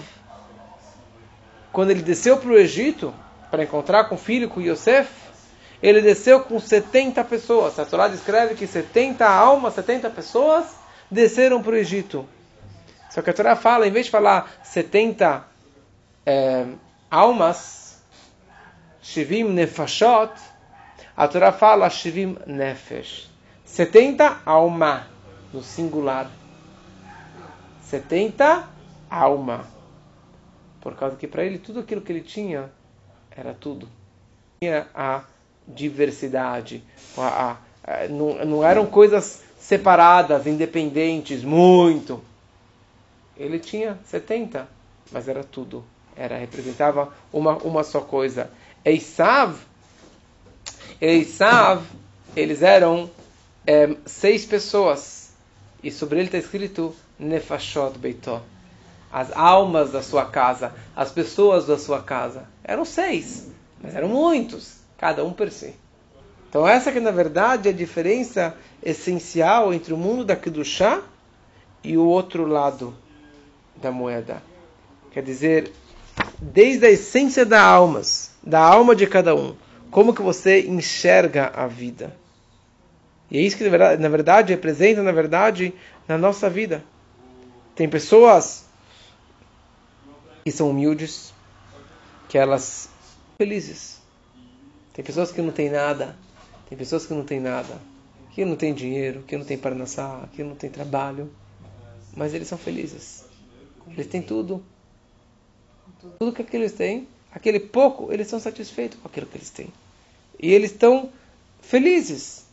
quando 1.72 1.90
ele 1.90 2.02
desceu 2.02 2.36
para 2.36 2.50
o 2.50 2.58
Egito 2.58 3.12
para 3.50 3.64
encontrar 3.64 4.04
com 4.04 4.14
o 4.14 4.18
filho, 4.18 4.48
com 4.48 4.60
Yosef, 4.60 5.10
ele 5.82 6.00
desceu 6.00 6.40
com 6.40 6.60
70 6.60 7.24
pessoas. 7.24 7.78
A 7.78 7.84
Torá 7.84 8.08
descreve 8.08 8.54
que 8.54 8.66
70 8.66 9.28
almas, 9.28 9.74
70 9.74 10.10
pessoas 10.10 10.66
desceram 11.10 11.62
para 11.62 11.72
o 11.72 11.76
Egito. 11.76 12.26
Só 13.10 13.20
que 13.20 13.30
a 13.30 13.32
Torá 13.32 13.56
fala, 13.56 13.86
em 13.86 13.90
vez 13.90 14.06
de 14.06 14.12
falar 14.12 14.50
70 14.62 15.44
é, 16.24 16.66
almas, 17.10 18.00
Shivim 19.02 19.44
Nefashot, 19.44 20.32
a 21.16 21.28
Torá 21.28 21.52
fala 21.52 21.90
Shivim 21.90 22.38
Nefesh. 22.46 23.28
70 23.64 24.42
alma, 24.46 25.08
no 25.52 25.62
singular. 25.62 26.30
70 27.82 28.71
alma. 29.12 29.66
Por 30.80 30.94
causa 30.96 31.16
que 31.16 31.26
para 31.26 31.44
ele 31.44 31.58
tudo 31.58 31.80
aquilo 31.80 32.00
que 32.00 32.10
ele 32.10 32.22
tinha 32.22 32.70
era 33.30 33.54
tudo. 33.54 33.88
Tinha 34.60 34.88
a 34.94 35.24
diversidade, 35.66 36.82
a, 37.16 37.56
É, 37.84 38.06
não, 38.06 38.44
não 38.44 38.64
eram 38.64 38.86
coisas 38.86 39.42
separadas, 39.58 40.46
independentes, 40.46 41.42
muito. 41.42 42.22
Ele 43.36 43.58
tinha 43.58 43.98
70, 44.04 44.68
mas 45.10 45.26
era 45.26 45.42
tudo. 45.42 45.84
Era 46.16 46.36
representava 46.36 47.12
uma, 47.32 47.56
uma 47.58 47.82
só 47.82 48.00
coisa. 48.00 48.50
Eisav, 48.84 49.56
Eisav, 51.00 51.84
eles 52.36 52.62
eram 52.62 53.10
é, 53.66 53.96
seis 54.06 54.44
pessoas. 54.44 55.32
E 55.82 55.90
sobre 55.90 56.18
ele 56.18 56.26
está 56.28 56.38
escrito 56.38 56.94
Nefashot 57.18 57.98
Beitó. 57.98 58.42
As 59.12 59.30
almas 59.36 59.92
da 59.92 60.02
sua 60.02 60.24
casa, 60.24 60.72
as 60.96 61.12
pessoas 61.12 61.66
da 61.66 61.76
sua 61.76 62.02
casa. 62.02 62.44
Eram 62.64 62.84
seis, 62.84 63.48
mas 63.80 63.94
eram 63.94 64.08
muitos, 64.08 64.78
cada 64.96 65.22
um 65.24 65.32
per 65.32 65.52
si. 65.52 65.74
Então 66.48 66.66
essa 66.66 66.90
que 66.90 67.00
na 67.00 67.10
verdade 67.10 67.68
é 67.68 67.72
a 67.72 67.74
diferença 67.74 68.54
essencial 68.82 69.72
entre 69.72 69.92
o 69.92 69.96
mundo 69.96 70.24
da 70.24 70.36
Kedushá 70.36 71.02
e 71.84 71.96
o 71.96 72.04
outro 72.04 72.46
lado 72.46 72.94
da 73.76 73.90
moeda. 73.90 74.42
Quer 75.10 75.22
dizer, 75.22 75.72
desde 76.40 76.86
a 76.86 76.90
essência 76.90 77.44
das 77.44 77.60
almas, 77.60 78.30
da 78.42 78.60
alma 78.60 78.94
de 78.96 79.06
cada 79.06 79.34
um, 79.34 79.54
como 79.90 80.14
que 80.14 80.22
você 80.22 80.62
enxerga 80.62 81.52
a 81.54 81.66
vida. 81.66 82.16
E 83.30 83.38
é 83.38 83.40
isso 83.40 83.56
que 83.56 83.68
na 83.68 84.08
verdade 84.08 84.52
representa, 84.52 85.02
na 85.02 85.12
verdade, 85.12 85.74
na 86.06 86.18
nossa 86.18 86.50
vida. 86.50 86.84
Tem 87.74 87.88
pessoas 87.88 88.61
que 90.44 90.50
são 90.50 90.70
humildes, 90.70 91.32
que 92.28 92.36
elas 92.36 92.88
felizes. 93.38 94.00
Tem 94.92 95.04
pessoas 95.04 95.32
que 95.32 95.40
não 95.40 95.52
têm 95.52 95.70
nada, 95.70 96.16
tem 96.68 96.76
pessoas 96.76 97.06
que 97.06 97.14
não 97.14 97.24
têm 97.24 97.40
nada, 97.40 97.80
que 98.32 98.44
não 98.44 98.56
têm 98.56 98.74
dinheiro, 98.74 99.22
que 99.26 99.36
não 99.36 99.44
têm 99.44 99.58
parnassá, 99.58 100.28
que 100.32 100.42
não 100.42 100.54
têm 100.54 100.70
trabalho, 100.70 101.30
mas 102.16 102.34
eles 102.34 102.48
são 102.48 102.58
felizes. 102.58 103.24
Eles 103.88 104.06
têm 104.06 104.22
tudo. 104.22 104.62
Tudo 106.18 106.32
que 106.32 106.56
eles 106.56 106.72
têm, 106.72 107.06
aquele 107.30 107.60
pouco, 107.60 108.12
eles 108.12 108.26
são 108.26 108.40
satisfeitos 108.40 108.98
com 109.00 109.08
aquilo 109.08 109.26
que 109.26 109.38
eles 109.38 109.50
têm. 109.50 109.72
E 110.38 110.52
eles 110.52 110.72
estão 110.72 111.10
felizes. 111.60 112.44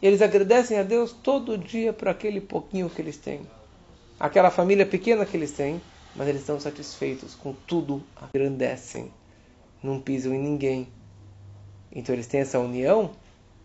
Eles 0.00 0.22
agradecem 0.22 0.78
a 0.78 0.82
Deus 0.82 1.12
todo 1.12 1.58
dia 1.58 1.92
por 1.92 2.08
aquele 2.08 2.40
pouquinho 2.40 2.88
que 2.88 3.02
eles 3.02 3.16
têm. 3.16 3.40
Aquela 4.18 4.50
família 4.50 4.86
pequena 4.86 5.26
que 5.26 5.36
eles 5.36 5.50
têm, 5.50 5.80
mas 6.14 6.28
eles 6.28 6.40
estão 6.40 6.58
satisfeitos 6.58 7.34
com 7.34 7.52
tudo, 7.66 8.02
agradecem. 8.16 9.10
Não 9.82 10.00
pisam 10.00 10.34
em 10.34 10.42
ninguém. 10.42 10.88
Então 11.92 12.14
eles 12.14 12.26
têm 12.26 12.40
essa 12.40 12.58
união 12.58 13.12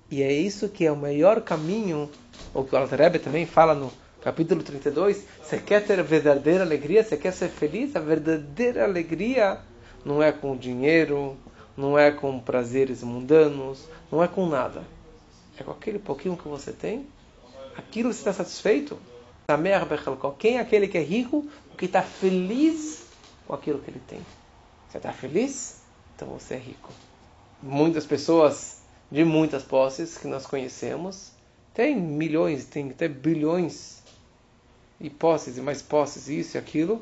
e 0.10 0.21
é 0.21 0.32
isso 0.32 0.69
que 0.69 0.86
é 0.86 0.91
o 0.91 0.95
melhor 0.95 1.41
caminho, 1.41 2.10
o 2.53 2.63
que 2.63 2.75
o 2.75 2.77
Alter 2.77 2.99
Rebbe 2.99 3.19
também 3.19 3.45
fala 3.45 3.73
no 3.73 3.91
capítulo 4.21 4.62
32. 4.62 5.25
Você 5.41 5.58
quer 5.58 5.86
ter 5.86 6.01
verdadeira 6.03 6.63
alegria? 6.63 7.03
Você 7.03 7.17
quer 7.17 7.34
ser 7.34 7.49
feliz? 7.49 7.95
A 7.95 7.99
verdadeira 7.99 8.84
alegria 8.84 9.60
não 10.06 10.21
é 10.21 10.32
com 10.32 10.56
dinheiro, 10.56 11.36
não 11.75 11.97
é 11.97 12.12
com 12.12 12.39
prazeres 12.39 13.01
mundanos, 13.01 13.88
não 14.12 14.23
é 14.23 14.27
com 14.27 14.47
nada. 14.47 14.84
É 15.58 15.63
com 15.63 15.71
aquele 15.71 15.99
pouquinho 15.99 16.38
que 16.38 16.47
você 16.47 16.71
tem. 16.71 17.08
Aquilo 17.75 18.13
você 18.13 18.19
está 18.19 18.34
satisfeito? 18.34 18.99
Quem 20.39 20.58
é 20.58 20.60
aquele 20.62 20.88
que 20.88 20.97
é 20.97 21.01
rico, 21.01 21.45
que 21.77 21.86
está 21.86 22.01
feliz 22.01 23.06
com 23.45 23.53
aquilo 23.53 23.79
que 23.79 23.91
ele 23.91 24.01
tem? 24.08 24.21
Você 24.88 24.97
está 24.97 25.12
feliz? 25.12 25.82
Então 26.15 26.29
você 26.29 26.53
é 26.53 26.58
rico. 26.58 26.89
Muitas 27.62 28.06
pessoas 28.06 28.82
de 29.12 29.25
muitas 29.25 29.62
posses 29.63 30.17
que 30.17 30.27
nós 30.27 30.45
conhecemos. 30.45 31.32
Tem 31.73 31.95
milhões, 31.95 32.65
tem 32.65 32.89
até 32.89 33.08
bilhões 33.08 34.01
e 34.99 35.10
posses 35.10 35.58
e 35.58 35.62
mais 35.62 35.82
posses, 35.82 36.29
isso 36.29 36.56
e 36.56 36.58
aquilo. 36.58 37.01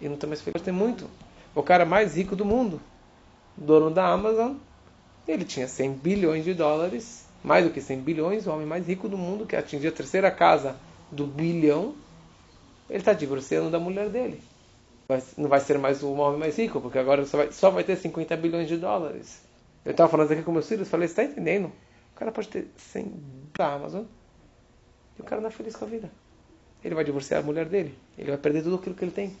E 0.00 0.08
não 0.08 0.16
tem 0.16 0.28
mais 0.28 0.42
feliz. 0.42 0.60
Tem 0.62 0.74
muito. 0.74 1.08
O 1.54 1.62
cara 1.62 1.86
mais 1.86 2.14
rico 2.16 2.36
do 2.36 2.44
mundo, 2.44 2.80
dono 3.56 3.90
da 3.90 4.06
Amazon, 4.06 4.54
ele 5.26 5.44
tinha 5.44 5.66
100 5.66 5.92
bilhões 5.94 6.44
de 6.44 6.52
dólares, 6.52 7.24
mais 7.42 7.64
do 7.64 7.70
que 7.70 7.80
100 7.80 8.00
bilhões, 8.00 8.46
o 8.46 8.52
homem 8.52 8.66
mais 8.66 8.86
rico 8.86 9.08
do 9.08 9.16
mundo, 9.16 9.46
que 9.46 9.56
atingiu 9.56 9.90
a 9.90 9.94
terceira 9.94 10.30
casa 10.30 10.76
do 11.10 11.26
bilhão. 11.26 11.94
Ele 12.88 12.98
está 12.98 13.12
divorciando 13.12 13.70
da 13.70 13.78
mulher 13.78 14.08
dele. 14.08 14.40
Não 15.36 15.48
vai 15.48 15.60
ser 15.60 15.78
mais 15.78 16.02
o 16.02 16.12
homem 16.12 16.38
mais 16.38 16.56
rico, 16.56 16.80
porque 16.80 16.98
agora 16.98 17.24
só 17.26 17.38
vai, 17.38 17.52
só 17.52 17.70
vai 17.70 17.84
ter 17.84 17.96
50 17.96 18.36
bilhões 18.36 18.68
de 18.68 18.76
dólares. 18.76 19.42
Eu 19.84 19.92
estava 19.92 20.08
falando 20.08 20.30
aqui 20.30 20.42
com 20.42 20.52
meus 20.52 20.68
filhos, 20.68 20.88
falei, 20.88 21.08
você 21.08 21.12
está 21.12 21.24
entendendo? 21.24 21.72
O 22.14 22.18
cara 22.18 22.30
pode 22.30 22.48
ter 22.48 22.68
100 22.76 23.12
da 23.56 23.72
Amazon 23.72 24.04
e 25.18 25.22
o 25.22 25.24
cara 25.24 25.40
não 25.40 25.48
é 25.48 25.52
feliz 25.52 25.74
com 25.74 25.84
a 25.84 25.88
vida. 25.88 26.10
Ele 26.84 26.94
vai 26.94 27.04
divorciar 27.04 27.40
a 27.40 27.42
mulher 27.42 27.66
dele, 27.66 27.94
ele 28.16 28.28
vai 28.28 28.38
perder 28.38 28.62
tudo 28.62 28.76
aquilo 28.76 28.94
que 28.94 29.04
ele 29.04 29.12
tem. 29.12 29.36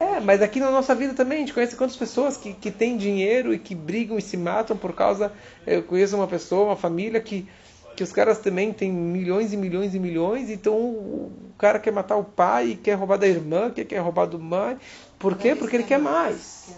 É, 0.00 0.20
mas 0.20 0.40
aqui 0.42 0.58
na 0.58 0.70
nossa 0.70 0.94
vida 0.94 1.14
também, 1.14 1.38
a 1.38 1.40
gente 1.40 1.52
conhece 1.52 1.76
quantas 1.76 1.96
pessoas 1.96 2.36
que, 2.36 2.54
que 2.54 2.70
têm 2.70 2.96
dinheiro 2.96 3.52
e 3.52 3.58
que 3.58 3.74
brigam 3.74 4.18
e 4.18 4.22
se 4.22 4.36
matam 4.36 4.76
por 4.76 4.94
causa. 4.94 5.32
Eu 5.66 5.82
conheço 5.82 6.16
uma 6.16 6.26
pessoa, 6.26 6.66
uma 6.66 6.76
família 6.76 7.20
que, 7.20 7.46
que 7.94 8.02
os 8.02 8.12
caras 8.12 8.38
também 8.38 8.72
têm 8.72 8.92
milhões 8.92 9.52
e 9.52 9.56
milhões 9.56 9.94
e 9.94 9.98
milhões, 9.98 10.50
então 10.50 10.74
o 10.76 11.32
cara 11.56 11.78
quer 11.78 11.92
matar 11.92 12.16
o 12.16 12.24
pai, 12.24 12.78
quer 12.82 12.94
roubar 12.94 13.16
da 13.16 13.26
irmã, 13.26 13.70
quer, 13.70 13.84
quer 13.84 13.98
roubar 13.98 14.26
do 14.26 14.38
mãe. 14.38 14.76
Por 15.18 15.36
quê? 15.36 15.54
Porque 15.54 15.76
ele 15.76 15.84
quer 15.84 15.98
mais. 15.98 16.74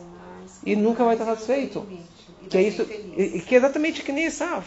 E 0.64 0.76
nunca 0.76 1.04
vai 1.04 1.14
estar 1.14 1.24
satisfeito. 1.24 1.86
Que 2.48 2.58
é 2.58 2.62
isso, 2.62 2.82
e, 2.82 3.40
que 3.40 3.54
é 3.54 3.58
exatamente 3.58 4.02
que 4.02 4.12
nem 4.12 4.24
Esav. 4.24 4.64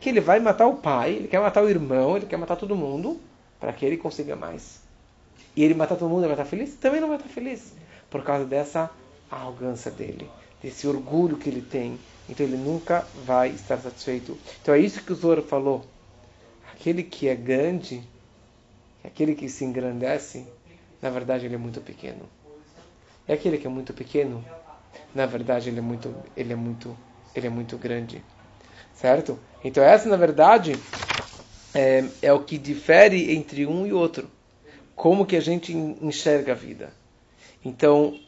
Que 0.00 0.08
ele 0.08 0.20
vai 0.20 0.40
matar 0.40 0.66
o 0.66 0.76
pai, 0.76 1.14
ele 1.14 1.28
quer 1.28 1.40
matar 1.40 1.62
o 1.62 1.68
irmão, 1.68 2.16
ele 2.16 2.26
quer 2.26 2.36
matar 2.36 2.56
todo 2.56 2.76
mundo, 2.76 3.20
para 3.58 3.72
que 3.72 3.84
ele 3.84 3.96
consiga 3.96 4.36
mais. 4.36 4.80
E 5.56 5.64
ele 5.64 5.74
matar 5.74 5.96
todo 5.96 6.08
mundo, 6.08 6.20
ele 6.20 6.34
vai 6.34 6.36
estar 6.36 6.44
feliz? 6.44 6.74
Também 6.74 7.00
não 7.00 7.08
vai 7.08 7.16
estar 7.16 7.28
feliz. 7.28 7.72
Por 8.08 8.22
causa 8.22 8.44
dessa 8.44 8.90
arrogância 9.30 9.90
dele, 9.90 10.30
desse 10.62 10.86
orgulho 10.86 11.36
que 11.36 11.48
ele 11.48 11.62
tem. 11.62 11.98
Então 12.28 12.44
ele 12.44 12.56
nunca 12.56 13.06
vai 13.24 13.50
estar 13.50 13.78
satisfeito. 13.78 14.38
Então 14.60 14.74
é 14.74 14.78
isso 14.78 15.02
que 15.02 15.12
o 15.12 15.16
Zoro 15.16 15.42
falou. 15.42 15.84
Aquele 16.72 17.02
que 17.02 17.28
é 17.28 17.34
grande, 17.34 18.02
aquele 19.02 19.34
que 19.34 19.48
se 19.48 19.64
engrandece, 19.64 20.46
na 21.00 21.10
verdade 21.10 21.46
ele 21.46 21.54
é 21.54 21.58
muito 21.58 21.80
pequeno. 21.80 22.28
E 23.26 23.32
aquele 23.32 23.58
que 23.58 23.66
é 23.66 23.70
muito 23.70 23.92
pequeno, 23.92 24.44
na 25.14 25.26
verdade 25.26 25.68
ele 25.68 25.78
é 25.78 25.82
muito, 25.82 26.14
ele 26.36 26.52
é 26.52 26.56
muito 26.56 26.96
ele 27.34 27.46
é 27.46 27.50
muito 27.50 27.76
grande. 27.76 28.22
Certo? 28.94 29.38
Então, 29.62 29.82
essa, 29.82 30.08
na 30.08 30.16
verdade, 30.16 30.74
é, 31.74 32.04
é 32.20 32.32
o 32.32 32.40
que 32.40 32.58
difere 32.58 33.34
entre 33.34 33.66
um 33.66 33.86
e 33.86 33.92
outro. 33.92 34.28
Como 34.94 35.26
que 35.26 35.36
a 35.36 35.40
gente 35.40 35.72
enxerga 35.72 36.52
a 36.52 36.56
vida. 36.56 36.92
Então, 37.64 38.18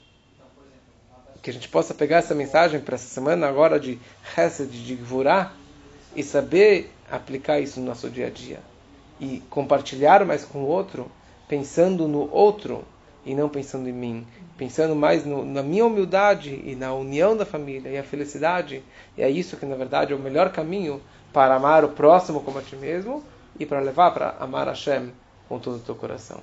que 1.42 1.50
a 1.50 1.52
gente 1.52 1.68
possa 1.68 1.94
pegar 1.94 2.18
essa 2.18 2.34
mensagem 2.34 2.80
para 2.80 2.94
essa 2.94 3.08
semana 3.08 3.48
agora 3.48 3.80
de 3.80 3.98
Hesed, 4.36 4.70
de 4.84 4.94
Gvurah, 4.94 5.52
e 6.14 6.22
saber 6.22 6.92
aplicar 7.10 7.60
isso 7.60 7.80
no 7.80 7.86
nosso 7.86 8.10
dia 8.10 8.26
a 8.26 8.30
dia. 8.30 8.60
E 9.20 9.42
compartilhar 9.48 10.24
mais 10.24 10.44
com 10.44 10.60
o 10.60 10.66
outro, 10.66 11.10
pensando 11.48 12.06
no 12.08 12.30
outro 12.32 12.84
e 13.24 13.34
não 13.34 13.48
pensando 13.48 13.88
em 13.88 13.92
mim, 13.92 14.26
pensando 14.56 14.94
mais 14.94 15.24
no, 15.24 15.44
na 15.44 15.62
minha 15.62 15.86
humildade 15.86 16.62
e 16.64 16.74
na 16.74 16.92
união 16.94 17.36
da 17.36 17.44
família 17.44 17.90
e 17.90 17.98
a 17.98 18.04
felicidade, 18.04 18.82
e 19.16 19.22
é 19.22 19.30
isso 19.30 19.56
que 19.56 19.66
na 19.66 19.76
verdade 19.76 20.12
é 20.12 20.16
o 20.16 20.18
melhor 20.18 20.50
caminho 20.50 21.00
para 21.32 21.54
amar 21.54 21.84
o 21.84 21.90
próximo 21.90 22.40
como 22.42 22.58
a 22.58 22.62
ti 22.62 22.76
mesmo 22.76 23.22
e 23.58 23.66
para 23.66 23.80
levar 23.80 24.12
para 24.12 24.36
amar 24.40 24.68
Hashem 24.68 25.12
com 25.48 25.58
todo 25.58 25.76
o 25.76 25.80
teu 25.80 25.94
coração. 25.94 26.40